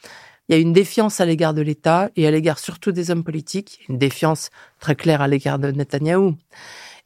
Il 0.49 0.55
y 0.55 0.57
a 0.57 0.61
une 0.61 0.73
défiance 0.73 1.21
à 1.21 1.25
l'égard 1.25 1.53
de 1.53 1.61
l'État 1.61 2.09
et 2.15 2.25
à 2.25 2.31
l'égard 2.31 2.57
surtout 2.57 2.91
des 2.91 3.11
hommes 3.11 3.23
politiques, 3.23 3.81
une 3.87 3.99
défiance 3.99 4.49
très 4.79 4.95
claire 4.95 5.21
à 5.21 5.27
l'égard 5.27 5.59
de 5.59 5.69
Netanyahou. 5.69 6.35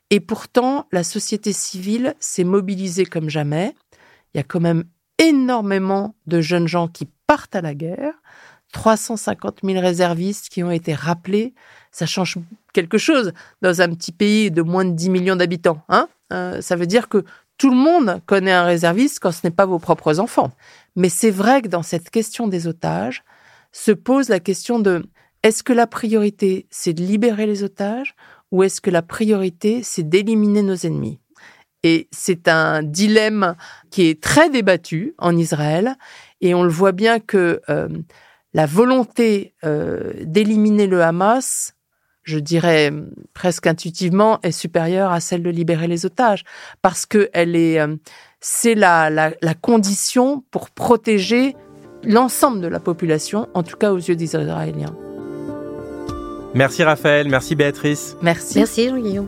Et 0.10 0.22
pourtant, 0.22 0.88
la 0.94 1.04
société 1.04 1.52
civile 1.52 2.16
s'est 2.22 2.46
mobilisée 2.46 3.06
comme 3.06 3.30
jamais. 3.30 3.76
Il 4.34 4.38
y 4.38 4.40
a 4.40 4.44
quand 4.44 4.62
même 4.62 4.86
énormément 5.20 6.16
de 6.26 6.40
jeunes 6.40 6.70
gens 6.70 6.88
qui 6.88 7.10
partent 7.28 7.56
à 7.56 7.62
la 7.62 7.76
guerre. 7.76 8.14
350 8.74 9.60
000 9.64 9.80
réservistes 9.80 10.50
qui 10.50 10.64
ont 10.64 10.72
été 10.72 10.94
rappelés. 10.94 11.54
Ça 11.98 12.06
change 12.06 12.38
quelque 12.74 13.00
chose 13.00 13.34
dans 13.64 13.82
un 13.82 13.90
petit 13.90 14.12
pays 14.12 14.52
de 14.52 14.62
moins 14.62 14.86
de 14.86 14.92
10 14.92 15.10
millions 15.10 15.36
d'habitants. 15.36 15.82
Hein 15.90 16.08
euh, 16.32 16.62
ça 16.62 16.76
veut 16.76 16.86
dire 16.86 17.10
que 17.10 17.26
tout 17.58 17.72
le 17.72 17.76
monde 17.76 18.22
connaît 18.28 18.52
un 18.52 18.66
réserviste 18.66 19.18
quand 19.20 19.32
ce 19.32 19.40
n'est 19.44 19.52
pas 19.52 19.66
vos 19.66 19.80
propres 19.80 20.20
enfants. 20.20 20.52
Mais 20.96 21.10
c'est 21.10 21.32
vrai 21.32 21.64
que 21.64 21.70
dans 21.70 21.82
cette 21.82 22.12
question 22.12 22.48
des 22.48 22.68
otages, 22.68 23.24
se 23.72 23.92
pose 23.92 24.30
la 24.30 24.40
question 24.40 24.78
de 24.78 25.08
est-ce 25.42 25.64
que 25.64 25.74
la 25.74 25.88
priorité, 25.88 26.68
c'est 26.70 26.94
de 26.94 27.02
libérer 27.02 27.48
les 27.48 27.64
otages 27.64 28.14
ou 28.52 28.62
est-ce 28.62 28.80
que 28.80 28.92
la 28.92 29.02
priorité, 29.02 29.82
c'est 29.82 30.08
d'éliminer 30.08 30.62
nos 30.62 30.76
ennemis? 30.76 31.20
Et 31.82 32.10
c'est 32.12 32.48
un 32.48 32.84
dilemme 32.84 33.56
qui 33.90 34.04
est 34.04 34.22
très 34.22 34.52
débattu 34.52 35.16
en 35.18 35.36
Israël. 35.36 35.96
Et 36.42 36.54
on 36.54 36.62
le 36.62 36.70
voit 36.70 36.92
bien 36.92 37.20
que 37.20 37.60
euh, 37.70 37.88
la 38.54 38.68
volonté 38.68 39.56
euh, 39.64 40.14
d'éliminer 40.22 40.86
le 40.86 41.02
Hamas, 41.02 41.74
je 42.28 42.40
dirais 42.40 42.92
presque 43.34 43.68
intuitivement, 43.68 44.40
est 44.44 44.52
supérieure 44.52 45.12
à 45.12 45.20
celle 45.22 45.42
de 45.42 45.50
libérer 45.50 45.88
les 45.88 46.06
otages, 46.06 46.44
parce 46.82 47.06
que 47.06 47.30
elle 47.34 47.56
est, 47.56 47.80
euh, 47.80 47.96
c'est 48.42 48.76
la, 48.76 49.10
la, 49.10 49.32
la, 49.42 49.54
condition 49.54 50.44
pour 50.52 50.70
protéger 50.70 51.56
l'ensemble 52.04 52.60
de 52.60 52.68
la 52.68 52.80
population, 52.80 53.48
en 53.54 53.64
tout 53.64 53.78
cas 53.78 53.92
aux 53.92 53.98
yeux 53.98 54.16
des 54.16 54.26
Israéliens. 54.26 54.96
Merci 56.54 56.84
Raphaël, 56.84 57.30
merci 57.30 57.56
Béatrice. 57.56 58.18
Merci. 58.22 58.58
Merci 58.58 58.90
Jean-Guillaume. 58.90 59.28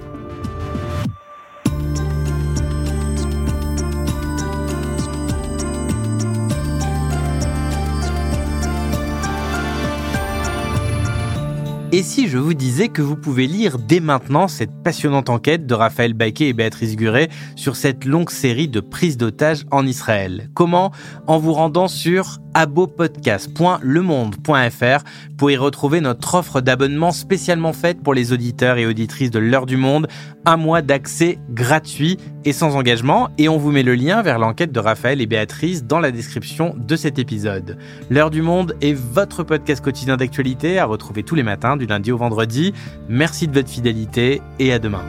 Et 11.92 12.04
si 12.04 12.28
je 12.28 12.38
vous 12.38 12.54
disais 12.54 12.90
que 12.90 13.02
vous 13.02 13.16
pouvez 13.16 13.48
lire 13.48 13.80
dès 13.80 14.00
maintenant 14.00 14.48
cette 14.48 14.84
passionnante 14.84 15.28
enquête 15.28 15.66
de 15.66 15.74
Raphaël 15.74 16.14
Baquet 16.14 16.50
et 16.50 16.54
Béatrice 16.54 16.96
Guret 16.96 17.30
sur 17.56 17.76
cette 17.76 18.06
longue 18.06 18.30
série 18.30 18.68
de 18.68 18.80
prises 18.80 19.18
d'otages 19.18 19.66
en 19.72 19.88
Israël? 19.88 20.52
Comment? 20.54 20.92
En 21.26 21.40
vous 21.40 21.54
rendant 21.54 21.88
sur 21.88 22.38
abopodcast.lemonde.fr 22.54 25.04
pour 25.38 25.52
y 25.52 25.58
retrouver 25.58 26.02
notre 26.02 26.36
offre 26.36 26.62
d'abonnement 26.62 27.12
spécialement 27.12 27.74
faite 27.74 28.04
pour 28.04 28.14
les 28.14 28.32
auditeurs 28.34 28.78
et 28.78 28.86
auditrices 28.86 29.32
de 29.32 29.40
l'heure 29.40 29.66
du 29.66 29.78
monde, 29.78 30.08
un 30.46 30.58
mois 30.58 30.82
d'accès 30.82 31.40
gratuit 31.50 32.18
et 32.46 32.54
sans 32.54 32.76
engagement 32.76 33.30
et 33.38 33.50
on 33.50 33.58
vous 33.58 33.72
met 33.72 33.84
le 33.84 33.96
lien 33.96 34.22
vers 34.22 34.40
l'enquête 34.40 34.72
de 34.72 34.80
Raphaël 34.80 35.22
et 35.22 35.26
Béatrice 35.26 35.84
dans 35.84 36.00
la 36.00 36.12
description 36.12 36.76
de 36.78 36.96
cet 36.96 37.20
épisode. 37.20 37.78
L'heure 38.10 38.30
du 38.30 38.42
monde 38.42 38.76
est 38.82 38.94
votre 38.94 39.44
podcast 39.44 39.84
quotidien 39.84 40.18
d'actualité 40.18 40.80
à 40.80 40.86
retrouver 40.86 41.24
tous 41.24 41.36
les 41.36 41.44
matins 41.44 41.78
du 41.78 41.86
lundi 41.86 42.12
au 42.12 42.18
vendredi. 42.18 42.74
Merci 43.08 43.48
de 43.48 43.54
votre 43.54 43.70
fidélité 43.70 44.42
et 44.60 44.74
à 44.74 44.80
demain. 44.80 45.04